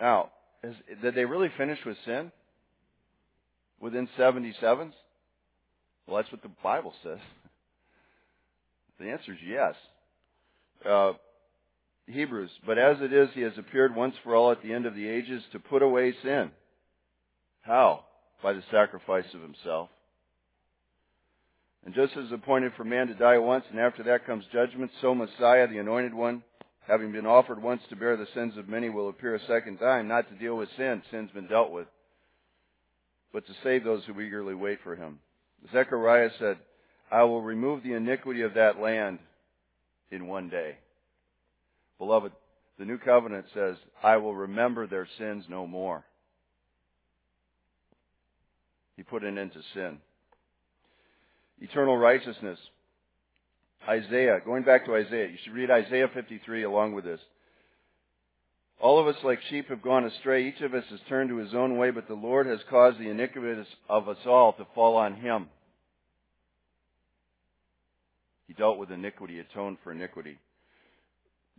Now, 0.00 0.30
is, 0.64 0.74
did 1.02 1.14
they 1.14 1.26
really 1.26 1.50
finish 1.56 1.78
with 1.84 1.96
sin? 2.04 2.32
Within 3.80 4.08
77s? 4.18 4.92
Well, 6.06 6.16
that's 6.16 6.32
what 6.32 6.42
the 6.42 6.50
Bible 6.62 6.94
says. 7.02 7.18
The 8.96 9.10
answer 9.10 9.32
is 9.32 9.38
yes. 9.44 9.74
Uh, 10.88 11.14
Hebrews, 12.06 12.50
but 12.64 12.78
as 12.78 12.98
it 13.00 13.12
is, 13.12 13.28
he 13.34 13.40
has 13.40 13.58
appeared 13.58 13.96
once 13.96 14.14
for 14.22 14.36
all 14.36 14.52
at 14.52 14.62
the 14.62 14.72
end 14.72 14.86
of 14.86 14.94
the 14.94 15.08
ages 15.08 15.42
to 15.50 15.58
put 15.58 15.82
away 15.82 16.14
sin. 16.22 16.52
How? 17.62 18.04
By 18.40 18.52
the 18.52 18.62
sacrifice 18.70 19.24
of 19.34 19.40
himself. 19.40 19.88
And 21.84 21.94
just 21.94 22.16
as 22.16 22.30
appointed 22.32 22.72
for 22.76 22.84
man 22.84 23.08
to 23.08 23.14
die 23.14 23.38
once, 23.38 23.64
and 23.70 23.80
after 23.80 24.02
that 24.04 24.26
comes 24.26 24.44
judgment, 24.52 24.90
so 25.00 25.14
Messiah, 25.14 25.66
the 25.66 25.78
anointed 25.78 26.14
one, 26.14 26.42
having 26.86 27.12
been 27.12 27.26
offered 27.26 27.62
once 27.62 27.82
to 27.88 27.96
bear 27.96 28.16
the 28.16 28.28
sins 28.34 28.56
of 28.56 28.68
many, 28.68 28.90
will 28.90 29.08
appear 29.08 29.34
a 29.34 29.46
second 29.46 29.78
time, 29.78 30.08
not 30.08 30.28
to 30.28 30.34
deal 30.36 30.56
with 30.56 30.68
sin, 30.76 31.02
sin's 31.10 31.30
been 31.30 31.46
dealt 31.46 31.70
with, 31.70 31.86
but 33.32 33.46
to 33.46 33.52
save 33.62 33.84
those 33.84 34.04
who 34.04 34.20
eagerly 34.20 34.54
wait 34.54 34.78
for 34.82 34.94
him. 34.94 35.18
Zechariah 35.72 36.30
said, 36.38 36.58
I 37.10 37.22
will 37.24 37.42
remove 37.42 37.82
the 37.82 37.94
iniquity 37.94 38.42
of 38.42 38.54
that 38.54 38.80
land 38.80 39.18
in 40.10 40.26
one 40.26 40.48
day. 40.48 40.76
Beloved, 41.98 42.32
the 42.78 42.84
new 42.84 42.98
covenant 42.98 43.46
says, 43.54 43.76
I 44.02 44.16
will 44.16 44.34
remember 44.34 44.86
their 44.86 45.08
sins 45.18 45.44
no 45.48 45.66
more. 45.66 46.04
He 48.96 49.02
put 49.02 49.24
an 49.24 49.38
end 49.38 49.52
to 49.52 49.60
sin. 49.74 49.98
Eternal 51.60 51.96
righteousness. 51.96 52.58
Isaiah, 53.88 54.40
going 54.44 54.64
back 54.64 54.86
to 54.86 54.94
Isaiah, 54.94 55.28
you 55.28 55.36
should 55.44 55.52
read 55.52 55.70
Isaiah 55.70 56.08
53 56.12 56.62
along 56.64 56.94
with 56.94 57.04
this. 57.04 57.20
All 58.80 58.98
of 58.98 59.06
us 59.06 59.22
like 59.22 59.40
sheep 59.48 59.68
have 59.68 59.82
gone 59.82 60.04
astray. 60.04 60.46
Each 60.46 60.60
of 60.60 60.74
us 60.74 60.84
has 60.90 61.00
turned 61.08 61.30
to 61.30 61.36
his 61.36 61.54
own 61.54 61.78
way, 61.78 61.90
but 61.90 62.08
the 62.08 62.14
Lord 62.14 62.46
has 62.46 62.58
caused 62.68 62.98
the 62.98 63.08
iniquities 63.08 63.66
of 63.88 64.08
us 64.08 64.18
all 64.26 64.52
to 64.54 64.66
fall 64.74 64.96
on 64.96 65.14
him. 65.14 65.48
He 68.46 68.54
dealt 68.54 68.78
with 68.78 68.90
iniquity, 68.90 69.38
atoned 69.38 69.78
for 69.82 69.92
iniquity. 69.92 70.38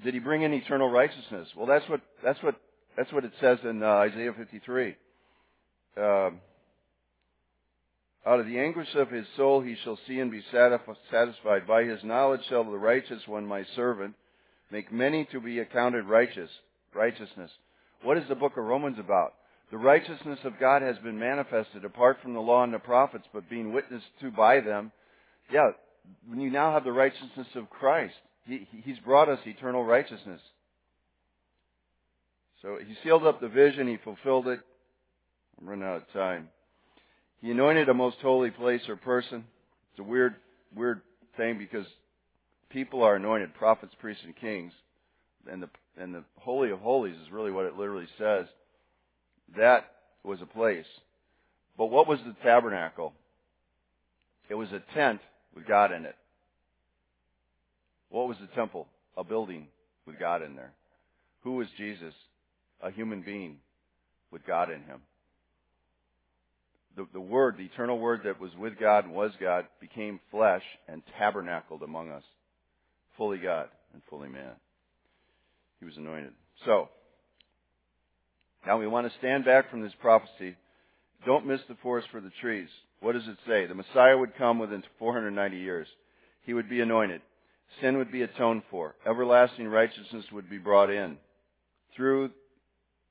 Did 0.04 0.14
he 0.14 0.20
bring 0.20 0.42
in 0.42 0.54
eternal 0.54 0.90
righteousness? 0.90 1.48
Well, 1.56 1.66
that's 1.66 1.88
what 1.90 2.02
that's 2.24 2.42
what 2.44 2.56
that's 2.98 3.12
what 3.12 3.26
it 3.26 3.32
says 3.40 3.60
in 3.64 3.82
uh, 3.82 3.88
Isaiah 3.88 4.34
53. 4.38 4.96
Uh, 5.98 6.30
out 8.28 8.40
of 8.40 8.48
the 8.48 8.60
anguish 8.60 8.88
of 8.96 9.10
his 9.10 9.26
soul 9.38 9.62
he 9.62 9.76
shall 9.84 9.98
see 10.08 10.20
and 10.20 10.32
be 10.32 10.44
satisfied. 10.52 11.68
By 11.68 11.84
his 11.84 12.04
knowledge 12.04 12.42
shall 12.50 12.64
the 12.64 12.78
righteous 12.78 13.22
one, 13.28 13.46
my 13.46 13.64
servant, 13.76 14.16
make 14.72 14.92
many 14.92 15.26
to 15.32 15.40
be 15.40 15.60
accounted 15.60 16.06
righteous. 16.06 16.50
Righteousness. 16.94 17.52
What 18.02 18.18
is 18.18 18.28
the 18.28 18.36
book 18.36 18.54
of 18.58 18.66
Romans 18.66 18.98
about? 19.00 19.34
The 19.72 19.78
righteousness 19.78 20.40
of 20.44 20.60
God 20.60 20.82
has 20.82 20.98
been 21.00 21.20
manifested 21.20 21.86
apart 21.86 22.18
from 22.22 22.34
the 22.34 22.40
law 22.40 22.64
and 22.64 22.74
the 22.74 22.80
prophets, 22.80 23.26
but 23.34 23.50
being 23.50 23.74
witnessed 23.74 24.06
to 24.22 24.32
by 24.32 24.60
them. 24.60 24.92
Yeah, 25.52 25.72
you 26.34 26.50
now 26.50 26.72
have 26.72 26.84
the 26.84 26.92
righteousness 26.92 27.48
of 27.56 27.70
Christ, 27.70 28.16
he, 28.46 28.68
He's 28.84 29.00
brought 29.00 29.30
us 29.30 29.40
eternal 29.46 29.84
righteousness. 29.84 30.42
So 32.62 32.78
He 32.86 32.96
sealed 33.04 33.26
up 33.26 33.42
the 33.42 33.48
vision, 33.48 33.88
He 33.88 33.98
fulfilled 33.98 34.48
it. 34.48 34.60
I'm 35.60 35.68
running 35.68 35.86
out 35.86 35.98
of 35.98 36.12
time. 36.14 36.50
He 37.42 37.52
anointed 37.52 37.90
a 37.90 37.94
most 37.94 38.18
holy 38.22 38.52
place 38.52 38.82
or 38.88 38.96
person. 38.96 39.46
It's 39.92 40.00
a 40.00 40.04
weird, 40.04 40.36
weird 40.76 41.02
thing 41.38 41.58
because 41.58 41.86
people 42.70 43.04
are 43.04 43.16
anointed, 43.16 43.54
prophets, 43.56 43.94
priests, 44.00 44.24
and 44.26 44.36
kings. 44.36 44.74
And 45.50 45.62
the, 45.62 45.70
and 45.98 46.14
the 46.14 46.24
Holy 46.40 46.72
of 46.72 46.80
Holies 46.80 47.16
is 47.16 47.32
really 47.32 47.52
what 47.52 47.66
it 47.66 47.78
literally 47.78 48.08
says. 48.18 48.48
That 49.58 49.92
was 50.24 50.42
a 50.42 50.46
place. 50.46 50.88
But 51.78 51.88
what 51.88 52.08
was 52.08 52.20
the 52.26 52.36
tabernacle? 52.42 53.14
It 54.50 54.56
was 54.56 54.72
a 54.72 54.82
tent 54.94 55.22
with 55.56 55.66
God 55.66 55.92
in 55.92 56.06
it. 56.06 56.16
What 58.10 58.28
was 58.28 58.38
the 58.40 58.54
temple? 58.56 58.88
A 59.18 59.24
building 59.24 59.68
with 60.06 60.20
God 60.20 60.42
in 60.42 60.56
there. 60.56 60.74
Who 61.44 61.54
was 61.54 61.68
Jesus? 61.78 62.14
A 62.82 62.92
human 62.92 63.22
being 63.22 63.58
with 64.32 64.46
God 64.46 64.70
in 64.70 64.82
him. 64.82 65.02
The, 66.98 67.08
the 67.14 67.20
Word, 67.20 67.56
the 67.58 67.66
eternal 67.66 68.00
Word 68.00 68.22
that 68.26 68.40
was 68.40 68.52
with 68.58 68.80
God 68.80 69.06
and 69.06 69.14
was 69.14 69.32
God, 69.40 69.66
became 69.82 70.20
flesh 70.32 70.64
and 70.88 71.02
tabernacled 71.18 71.84
among 71.84 72.10
us. 72.10 72.24
Fully 73.18 73.38
God 73.38 73.68
and 73.94 74.02
fully 74.10 74.30
man. 74.30 74.52
He 75.80 75.86
was 75.86 75.98
anointed. 75.98 76.32
So, 76.66 76.90
now 78.66 78.80
we 78.80 78.88
want 78.88 79.12
to 79.12 79.18
stand 79.20 79.46
back 79.46 79.70
from 79.70 79.82
this 79.82 79.94
prophecy. 80.02 80.56
Don't 81.26 81.46
miss 81.46 81.62
the 81.68 81.76
forest 81.82 82.08
for 82.12 82.22
the 82.22 82.32
trees. 82.42 82.70
What 83.02 83.14
does 83.14 83.28
it 83.28 83.38
say? 83.48 83.66
The 83.66 83.76
Messiah 83.76 84.18
would 84.18 84.36
come 84.36 84.60
within 84.60 84.84
490 85.00 85.58
years. 85.58 85.88
He 86.44 86.54
would 86.54 86.70
be 86.70 86.82
anointed. 86.82 87.22
Sin 87.82 87.98
would 87.98 88.12
be 88.12 88.22
atoned 88.22 88.64
for. 88.70 88.96
Everlasting 89.06 89.68
righteousness 89.68 90.26
would 90.32 90.50
be 90.50 90.58
brought 90.58 90.90
in 90.90 91.18
through 91.96 92.32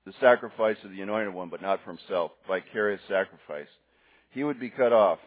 the 0.06 0.12
sacrifice 0.20 0.76
of 0.84 0.90
the 0.90 1.00
anointed 1.00 1.32
one, 1.32 1.48
but 1.48 1.62
not 1.62 1.80
for 1.82 1.90
himself, 1.90 2.32
vicarious 2.46 3.00
sacrifice. 3.08 3.68
He 4.30 4.44
would 4.44 4.60
be 4.60 4.70
cut 4.70 4.92
off. 4.92 5.18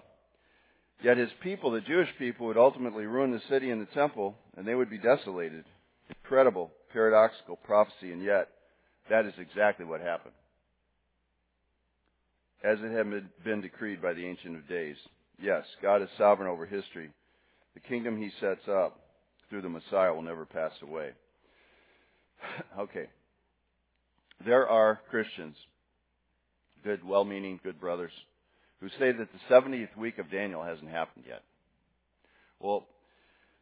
Yet 1.02 1.18
his 1.18 1.30
people, 1.42 1.72
the 1.72 1.82
Jewish 1.82 2.10
people, 2.18 2.48
would 2.48 2.58
ultimately 2.58 3.06
ruin 3.06 3.32
the 3.32 3.42
city 3.50 3.70
and 3.70 3.82
the 3.82 3.94
temple, 3.94 4.36
and 4.56 4.68
they 4.68 4.76
would 4.76 4.90
be 4.90 4.98
desolated. 4.98 5.66
Incredible, 6.10 6.72
paradoxical 6.94 7.58
prophecy, 7.58 8.12
and 8.12 8.24
yet 8.24 8.50
that 9.10 9.26
is 9.26 9.34
exactly 9.38 9.86
what 9.86 10.02
happened 10.02 10.34
as 12.64 12.80
it 12.82 12.92
had 12.92 13.08
been 13.44 13.62
decreed 13.62 14.02
by 14.02 14.14
the 14.14 14.26
Ancient 14.26 14.56
of 14.56 14.68
Days. 14.68 14.96
Yes, 15.42 15.64
God 15.82 16.02
is 16.02 16.10
sovereign 16.18 16.50
over 16.50 16.66
history. 16.66 17.12
The 17.74 17.80
kingdom 17.82 18.18
he 18.18 18.32
sets 18.40 18.68
up 18.68 19.00
through 19.50 19.62
the 19.62 19.70
Messiah 19.70 20.14
will 20.14 20.24
never 20.24 20.46
pass 20.46 20.72
away. 20.82 21.12
okay. 22.80 23.08
There 24.46 24.68
are 24.68 25.00
Christians, 25.10 25.56
good, 26.84 27.04
well 27.04 27.26
meaning, 27.26 27.60
good 27.64 27.80
brothers, 27.80 28.12
who 28.80 28.90
say 29.00 29.12
that 29.12 29.28
the 29.32 29.54
70th 29.54 29.96
week 29.98 30.18
of 30.20 30.32
Daniel 30.32 30.64
hasn't 30.64 30.90
happened 30.90 31.26
yet. 31.28 31.44
Well, 32.60 32.86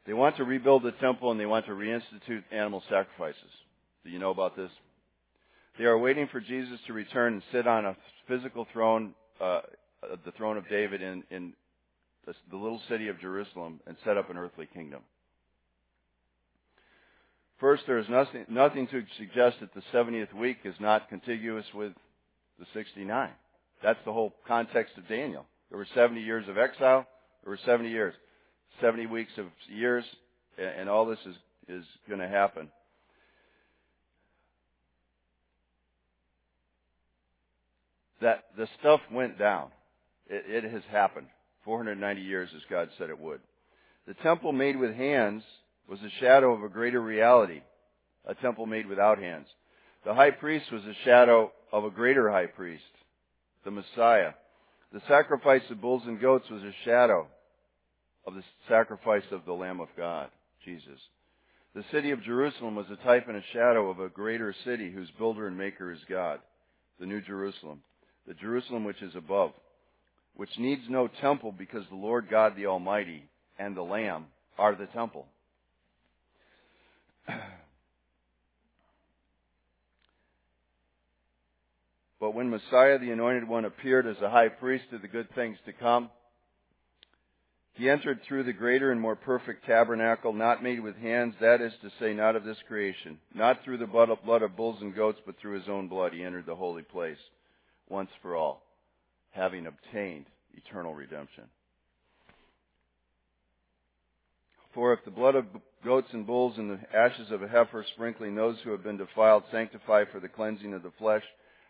they 0.05 0.13
want 0.13 0.37
to 0.37 0.43
rebuild 0.43 0.83
the 0.83 0.91
temple 0.91 1.31
and 1.31 1.39
they 1.39 1.45
want 1.45 1.65
to 1.65 1.71
reinstitute 1.71 2.43
animal 2.51 2.83
sacrifices. 2.89 3.41
Do 4.03 4.11
you 4.11 4.19
know 4.19 4.31
about 4.31 4.55
this? 4.55 4.71
They 5.77 5.85
are 5.85 5.97
waiting 5.97 6.29
for 6.31 6.39
Jesus 6.39 6.79
to 6.87 6.93
return 6.93 7.33
and 7.33 7.43
sit 7.51 7.67
on 7.67 7.85
a 7.85 7.97
physical 8.27 8.67
throne, 8.73 9.13
uh, 9.41 9.61
the 10.25 10.31
throne 10.31 10.57
of 10.57 10.67
David 10.69 11.01
in, 11.01 11.23
in 11.29 11.53
the, 12.25 12.57
little 12.57 12.81
city 12.89 13.07
of 13.07 13.19
Jerusalem 13.19 13.79
and 13.87 13.95
set 14.03 14.17
up 14.17 14.29
an 14.29 14.37
earthly 14.37 14.67
kingdom. 14.73 15.01
First, 17.59 17.83
there 17.87 17.99
is 17.99 18.09
nothing, 18.09 18.45
nothing 18.49 18.87
to 18.87 19.03
suggest 19.17 19.57
that 19.61 19.73
the 19.73 19.81
70th 19.93 20.33
week 20.33 20.57
is 20.65 20.75
not 20.79 21.09
contiguous 21.09 21.65
with 21.73 21.93
the 22.59 22.65
69. 22.73 23.29
That's 23.81 23.99
the 24.05 24.13
whole 24.13 24.33
context 24.47 24.97
of 24.97 25.07
Daniel. 25.07 25.45
There 25.69 25.77
were 25.77 25.87
70 25.95 26.21
years 26.21 26.47
of 26.49 26.57
exile. 26.57 27.07
There 27.43 27.51
were 27.51 27.59
70 27.65 27.89
years, 27.89 28.13
70 28.81 29.05
weeks 29.07 29.31
of 29.37 29.45
years, 29.69 30.03
and 30.57 30.89
all 30.89 31.05
this 31.05 31.19
is, 31.25 31.35
is 31.67 31.85
going 32.07 32.19
to 32.19 32.27
happen. 32.27 32.69
That 38.21 38.45
the 38.57 38.67
stuff 38.79 39.01
went 39.11 39.37
down. 39.37 39.69
It, 40.27 40.63
it 40.63 40.71
has 40.71 40.83
happened. 40.91 41.27
490 41.63 42.21
years 42.21 42.49
as 42.55 42.61
God 42.69 42.89
said 42.97 43.09
it 43.09 43.19
would. 43.19 43.41
The 44.07 44.13
temple 44.15 44.51
made 44.51 44.77
with 44.77 44.95
hands 44.95 45.43
was 45.89 45.99
a 45.99 46.19
shadow 46.19 46.53
of 46.53 46.63
a 46.63 46.69
greater 46.69 47.01
reality, 47.01 47.61
a 48.25 48.35
temple 48.35 48.65
made 48.65 48.87
without 48.87 49.17
hands. 49.17 49.47
The 50.05 50.13
high 50.13 50.31
priest 50.31 50.71
was 50.71 50.83
a 50.83 50.93
shadow 51.03 51.51
of 51.71 51.83
a 51.83 51.89
greater 51.89 52.29
high 52.31 52.45
priest, 52.45 52.83
the 53.63 53.71
Messiah. 53.71 54.33
The 54.93 55.01
sacrifice 55.07 55.63
of 55.71 55.81
bulls 55.81 56.03
and 56.05 56.21
goats 56.21 56.49
was 56.49 56.61
a 56.61 56.73
shadow 56.85 57.27
of 58.27 58.35
the 58.35 58.43
sacrifice 58.69 59.23
of 59.31 59.45
the 59.45 59.53
Lamb 59.53 59.79
of 59.79 59.89
God, 59.97 60.29
Jesus. 60.63 60.99
The 61.73 61.83
city 61.91 62.11
of 62.11 62.23
Jerusalem 62.23 62.75
was 62.75 62.85
a 62.91 63.03
type 63.03 63.27
and 63.27 63.37
a 63.37 63.43
shadow 63.53 63.89
of 63.89 63.99
a 63.99 64.09
greater 64.09 64.55
city 64.63 64.91
whose 64.91 65.09
builder 65.17 65.47
and 65.47 65.57
maker 65.57 65.91
is 65.91 65.99
God, 66.07 66.39
the 66.99 67.05
New 67.05 67.21
Jerusalem 67.21 67.81
the 68.27 68.33
Jerusalem 68.33 68.83
which 68.83 69.01
is 69.01 69.15
above, 69.15 69.51
which 70.35 70.57
needs 70.57 70.81
no 70.89 71.07
temple 71.21 71.51
because 71.51 71.83
the 71.89 71.95
Lord 71.95 72.27
God 72.29 72.53
the 72.55 72.67
Almighty 72.67 73.23
and 73.59 73.75
the 73.75 73.81
Lamb 73.81 74.25
are 74.57 74.75
the 74.75 74.87
temple. 74.87 75.25
But 82.17 82.33
when 82.33 82.49
Messiah, 82.49 82.97
the 82.97 83.11
Anointed 83.11 83.47
One, 83.47 83.65
appeared 83.65 84.07
as 84.07 84.19
a 84.19 84.29
high 84.31 84.47
priest 84.47 84.85
of 84.93 85.03
the 85.03 85.07
good 85.07 85.27
things 85.35 85.57
to 85.65 85.73
come, 85.73 86.09
he 87.73 87.87
entered 87.87 88.21
through 88.23 88.45
the 88.45 88.53
greater 88.53 88.91
and 88.91 88.99
more 88.99 89.17
perfect 89.17 89.65
tabernacle, 89.65 90.33
not 90.33 90.63
made 90.63 90.79
with 90.79 90.95
hands, 90.95 91.35
that 91.41 91.61
is 91.61 91.73
to 91.83 91.91
say, 91.99 92.13
not 92.13 92.35
of 92.35 92.45
this 92.45 92.57
creation, 92.67 93.19
not 93.35 93.63
through 93.63 93.77
the 93.77 93.85
blood 93.85 94.09
of 94.09 94.55
bulls 94.55 94.81
and 94.81 94.95
goats, 94.95 95.19
but 95.25 95.35
through 95.37 95.59
his 95.59 95.69
own 95.69 95.87
blood, 95.87 96.13
he 96.13 96.23
entered 96.23 96.45
the 96.45 96.55
holy 96.55 96.83
place 96.83 97.19
once 97.89 98.09
for 98.21 98.35
all, 98.35 98.63
having 99.31 99.67
obtained 99.67 100.25
eternal 100.53 100.93
redemption. 100.93 101.45
For 104.73 104.91
if 104.91 105.05
the 105.05 105.11
blood 105.11 105.35
of 105.35 105.45
goats 105.85 106.09
and 106.11 106.27
bulls 106.27 106.57
and 106.57 106.69
the 106.69 106.97
ashes 106.97 107.31
of 107.31 107.41
a 107.41 107.47
heifer 107.47 107.85
sprinkling 107.93 108.35
those 108.35 108.57
who 108.63 108.71
have 108.71 108.83
been 108.83 108.97
defiled 108.97 109.43
sanctify 109.51 110.03
for 110.11 110.19
the 110.19 110.27
cleansing 110.27 110.73
of 110.73 110.83
the 110.83 110.91
flesh, 110.97 111.23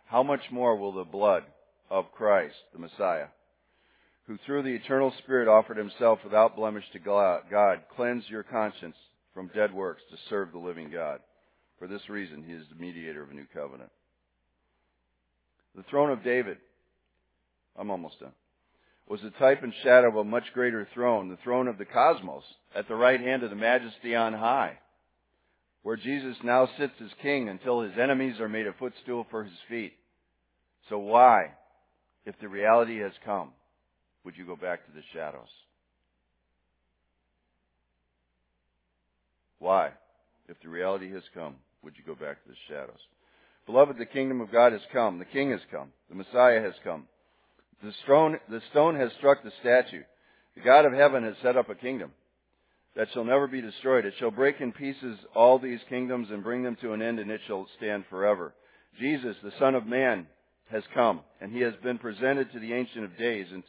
how 0.06 0.22
much 0.22 0.40
more 0.50 0.76
will 0.76 0.92
the 0.92 1.04
blood 1.04 1.44
of 1.88 2.10
Christ, 2.12 2.56
the 2.72 2.80
Messiah, 2.80 3.26
who 4.26 4.38
through 4.44 4.64
the 4.64 4.74
eternal 4.74 5.12
Spirit 5.18 5.46
offered 5.46 5.76
himself 5.76 6.18
without 6.24 6.56
blemish 6.56 6.84
to 6.92 6.98
God, 6.98 7.80
cleanse 7.94 8.24
your 8.28 8.42
conscience 8.42 8.96
from 9.32 9.50
dead 9.54 9.72
works 9.72 10.02
to 10.10 10.16
serve 10.28 10.50
the 10.50 10.58
living 10.58 10.90
God. 10.90 11.20
For 11.78 11.86
this 11.86 12.08
reason, 12.08 12.42
he 12.42 12.54
is 12.54 12.64
the 12.68 12.82
mediator 12.82 13.22
of 13.22 13.30
a 13.30 13.34
new 13.34 13.46
covenant. 13.54 13.90
The 15.76 15.82
throne 15.90 16.10
of 16.10 16.24
David, 16.24 16.56
I'm 17.78 17.90
almost 17.90 18.18
done, 18.18 18.32
was 19.06 19.20
a 19.22 19.30
type 19.38 19.62
and 19.62 19.74
shadow 19.82 20.08
of 20.08 20.16
a 20.16 20.24
much 20.24 20.44
greater 20.54 20.88
throne, 20.94 21.28
the 21.28 21.36
throne 21.44 21.68
of 21.68 21.76
the 21.76 21.84
cosmos, 21.84 22.42
at 22.74 22.88
the 22.88 22.94
right 22.94 23.20
hand 23.20 23.42
of 23.42 23.50
the 23.50 23.56
majesty 23.56 24.14
on 24.14 24.32
high, 24.32 24.78
where 25.82 25.96
Jesus 25.96 26.36
now 26.42 26.68
sits 26.78 26.94
as 27.04 27.10
king 27.22 27.48
until 27.48 27.82
his 27.82 27.92
enemies 28.00 28.40
are 28.40 28.48
made 28.48 28.66
a 28.66 28.72
footstool 28.72 29.26
for 29.30 29.44
his 29.44 29.52
feet. 29.68 29.92
So 30.88 30.98
why, 30.98 31.52
if 32.24 32.34
the 32.40 32.48
reality 32.48 32.98
has 33.00 33.12
come, 33.24 33.50
would 34.24 34.36
you 34.36 34.46
go 34.46 34.56
back 34.56 34.84
to 34.86 34.92
the 34.92 35.02
shadows? 35.12 35.48
Why? 39.58 39.90
If 40.48 40.56
the 40.62 40.68
reality 40.68 41.10
has 41.12 41.22
come, 41.34 41.56
would 41.82 41.94
you 41.96 42.04
go 42.04 42.14
back 42.14 42.42
to 42.42 42.48
the 42.48 42.56
shadows? 42.68 42.98
Beloved, 43.66 43.98
the 43.98 44.06
kingdom 44.06 44.40
of 44.40 44.52
God 44.52 44.72
has 44.72 44.80
come. 44.92 45.18
The 45.18 45.24
king 45.24 45.50
has 45.50 45.60
come. 45.70 45.88
The 46.08 46.14
Messiah 46.14 46.60
has 46.62 46.74
come. 46.84 47.04
The 47.82 47.92
stone, 48.04 48.38
the 48.48 48.62
stone 48.70 48.96
has 48.96 49.10
struck 49.18 49.42
the 49.42 49.52
statue. 49.60 50.02
The 50.54 50.62
God 50.62 50.86
of 50.86 50.92
heaven 50.92 51.24
has 51.24 51.34
set 51.42 51.56
up 51.56 51.68
a 51.68 51.74
kingdom 51.74 52.12
that 52.94 53.08
shall 53.12 53.24
never 53.24 53.46
be 53.46 53.60
destroyed. 53.60 54.06
It 54.06 54.14
shall 54.18 54.30
break 54.30 54.60
in 54.60 54.72
pieces 54.72 55.18
all 55.34 55.58
these 55.58 55.80
kingdoms 55.88 56.28
and 56.30 56.42
bring 56.42 56.62
them 56.62 56.76
to 56.80 56.92
an 56.92 57.02
end, 57.02 57.18
and 57.18 57.30
it 57.30 57.42
shall 57.46 57.66
stand 57.76 58.04
forever. 58.08 58.54
Jesus, 58.98 59.36
the 59.42 59.52
Son 59.58 59.74
of 59.74 59.86
Man, 59.86 60.26
has 60.70 60.82
come, 60.94 61.20
and 61.40 61.52
he 61.52 61.60
has 61.60 61.74
been 61.82 61.98
presented 61.98 62.50
to 62.52 62.58
the 62.58 62.72
Ancient 62.72 63.04
of 63.04 63.18
Days, 63.18 63.46
and 63.52 63.62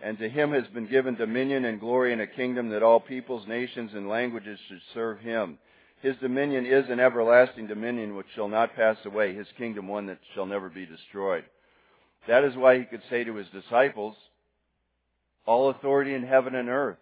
and 0.00 0.18
to 0.18 0.28
him 0.28 0.52
has 0.52 0.66
been 0.68 0.86
given 0.86 1.16
dominion 1.16 1.64
and 1.64 1.80
glory 1.80 2.12
and 2.12 2.22
a 2.22 2.26
kingdom 2.26 2.68
that 2.70 2.82
all 2.82 3.00
peoples, 3.00 3.46
nations, 3.48 3.90
and 3.94 4.08
languages 4.08 4.58
should 4.68 4.80
serve 4.94 5.18
him. 5.20 5.58
His 6.02 6.16
dominion 6.18 6.64
is 6.64 6.84
an 6.88 7.00
everlasting 7.00 7.66
dominion 7.66 8.14
which 8.14 8.26
shall 8.34 8.48
not 8.48 8.76
pass 8.76 8.96
away, 9.04 9.34
his 9.34 9.48
kingdom 9.56 9.88
one 9.88 10.06
that 10.06 10.18
shall 10.34 10.46
never 10.46 10.68
be 10.68 10.86
destroyed. 10.86 11.44
That 12.28 12.44
is 12.44 12.56
why 12.56 12.78
he 12.78 12.84
could 12.84 13.02
say 13.10 13.24
to 13.24 13.34
his 13.34 13.48
disciples, 13.48 14.14
All 15.44 15.70
authority 15.70 16.14
in 16.14 16.22
heaven 16.22 16.54
and 16.54 16.68
earth, 16.68 16.98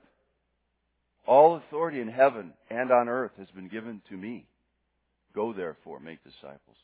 all 1.26 1.56
authority 1.56 2.00
in 2.00 2.08
heaven 2.08 2.52
and 2.70 2.90
on 2.90 3.08
earth 3.08 3.32
has 3.38 3.48
been 3.54 3.68
given 3.68 4.00
to 4.08 4.16
me. 4.16 4.46
Go 5.34 5.52
therefore, 5.52 6.00
make 6.00 6.22
disciples. 6.22 6.76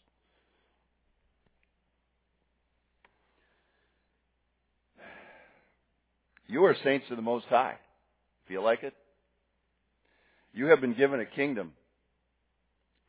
You 6.48 6.64
are 6.64 6.76
saints 6.84 7.06
of 7.10 7.16
the 7.16 7.22
Most 7.22 7.46
High. 7.46 7.76
Feel 8.46 8.62
like 8.62 8.82
it? 8.82 8.92
You 10.52 10.66
have 10.66 10.82
been 10.82 10.92
given 10.92 11.18
a 11.18 11.24
kingdom, 11.24 11.72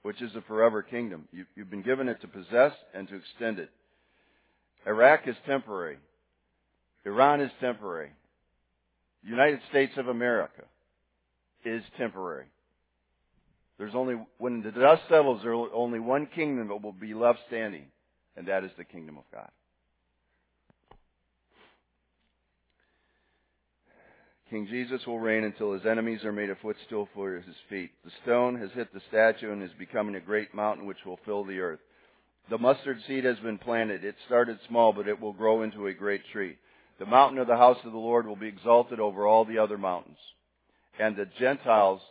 which 0.04 0.22
is 0.22 0.36
a 0.36 0.42
forever 0.42 0.84
kingdom. 0.84 1.28
You've 1.56 1.70
been 1.70 1.82
given 1.82 2.08
it 2.08 2.22
to 2.22 2.28
possess 2.28 2.74
and 2.94 3.08
to 3.08 3.16
extend 3.16 3.60
it. 3.60 3.70
Iraq 4.86 5.28
is 5.28 5.36
temporary. 5.46 5.98
Iran 7.06 7.42
is 7.42 7.52
temporary. 7.60 8.12
The 9.24 9.30
United 9.30 9.60
States 9.70 9.94
of 9.98 10.10
America 10.10 10.64
is 11.66 11.84
temporary. 11.98 12.46
There's 13.78 13.96
only, 13.96 14.16
when 14.38 14.62
the 14.62 14.72
dust 14.72 15.04
settles, 15.10 15.42
there 15.42 15.56
will 15.56 15.70
only 15.74 16.00
one 16.00 16.28
kingdom 16.28 16.68
that 16.68 16.82
will 16.82 16.92
be 16.92 17.14
left 17.14 17.40
standing, 17.48 17.86
and 18.36 18.48
that 18.48 18.64
is 18.64 18.72
the 18.78 18.84
kingdom 18.84 19.18
of 19.18 19.24
God. 19.32 19.50
King 24.54 24.68
Jesus 24.68 25.04
will 25.08 25.20
reign 25.20 25.46
until 25.46 25.74
his 25.74 25.84
enemies 25.84 26.24
are 26.24 26.32
made 26.32 26.52
a 26.52 26.56
footstool 26.58 27.10
for 27.16 27.38
his 27.38 27.56
feet. 27.72 27.90
The 28.06 28.12
stone 28.22 28.56
has 28.60 28.70
hit 28.76 28.94
the 28.94 29.02
statue 29.10 29.52
and 29.52 29.64
is 29.64 29.72
becoming 29.80 30.14
a 30.14 30.20
great 30.20 30.54
mountain 30.54 30.86
which 30.86 31.04
will 31.08 31.18
fill 31.26 31.44
the 31.44 31.60
earth. 31.60 31.80
The 32.52 32.60
mustard 32.60 33.00
seed 33.08 33.24
has 33.24 33.40
been 33.40 33.58
planted. 33.58 34.06
It 34.06 34.14
started 34.28 34.60
small, 34.68 34.94
but 34.94 35.08
it 35.08 35.20
will 35.20 35.34
grow 35.34 35.64
into 35.64 35.88
a 35.88 35.94
great 35.94 36.22
tree. 36.32 36.60
The 37.00 37.08
mountain 37.08 37.40
of 37.40 37.48
the 37.48 37.58
house 37.58 37.80
of 37.84 37.94
the 37.94 37.98
Lord 37.98 38.28
will 38.28 38.36
be 38.36 38.48
exalted 38.48 39.00
over 39.00 39.26
all 39.26 39.44
the 39.44 39.58
other 39.58 39.80
mountains. 39.80 40.20
And 41.00 41.16
the 41.16 41.28
Gentiles, 41.40 42.02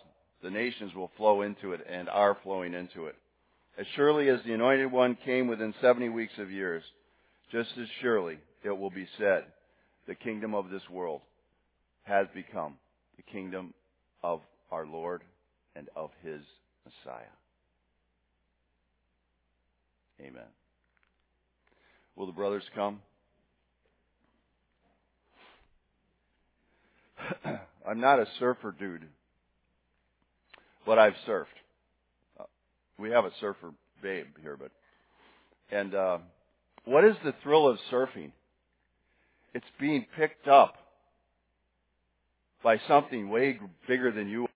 the 0.43 0.51
nations, 0.51 0.97
will 0.97 1.12
flow 1.16 1.43
into 1.43 1.74
it 1.74 1.86
and 1.88 2.09
are 2.09 2.36
flowing 2.43 2.74
into 2.74 3.07
it. 3.07 3.14
As 3.78 3.86
surely 3.95 4.28
as 4.28 4.40
the 4.45 4.55
anointed 4.55 4.90
one 4.90 5.16
came 5.24 5.47
within 5.47 5.74
70 5.80 6.09
weeks 6.09 6.34
of 6.38 6.51
years, 6.51 6.82
just 7.53 7.70
as 7.80 7.86
surely 8.01 8.38
it 8.64 8.76
will 8.76 8.90
be 8.90 9.07
said, 9.16 9.45
the 10.09 10.16
kingdom 10.16 10.57
of 10.57 10.70
this 10.70 10.90
world 10.90 11.20
has 12.05 12.27
become 12.35 12.75
the 13.17 13.23
kingdom 13.23 13.75
of 14.23 14.41
our 14.71 14.87
Lord 14.87 15.23
and 15.77 15.89
of 15.97 16.11
his 16.23 16.41
Messiah. 16.85 17.23
Amen. 20.21 20.43
Will 22.17 22.27
the 22.27 22.33
brothers 22.33 22.65
come? 22.75 23.01
I'm 27.87 28.01
not 28.01 28.19
a 28.21 28.27
surfer 28.39 28.75
dude, 28.79 29.07
but 30.85 30.99
I've 30.99 31.15
surfed. 31.27 31.47
Uh, 32.39 32.45
we 32.99 33.11
have 33.11 33.25
a 33.25 33.31
surfer 33.41 33.73
babe 34.03 34.27
here, 34.41 34.57
but 34.57 34.71
and 35.71 35.95
uh, 35.95 36.19
what 36.85 37.05
is 37.05 37.17
the 37.25 37.35
thrill 37.43 37.67
of 37.69 37.79
surfing? 37.91 38.33
It's 39.55 39.67
being 39.81 40.07
picked 40.17 40.49
up 40.49 40.77
by 42.65 42.81
something 42.89 43.29
way 43.31 43.59
bigger 43.89 44.13
than 44.13 44.29
you 44.29 44.47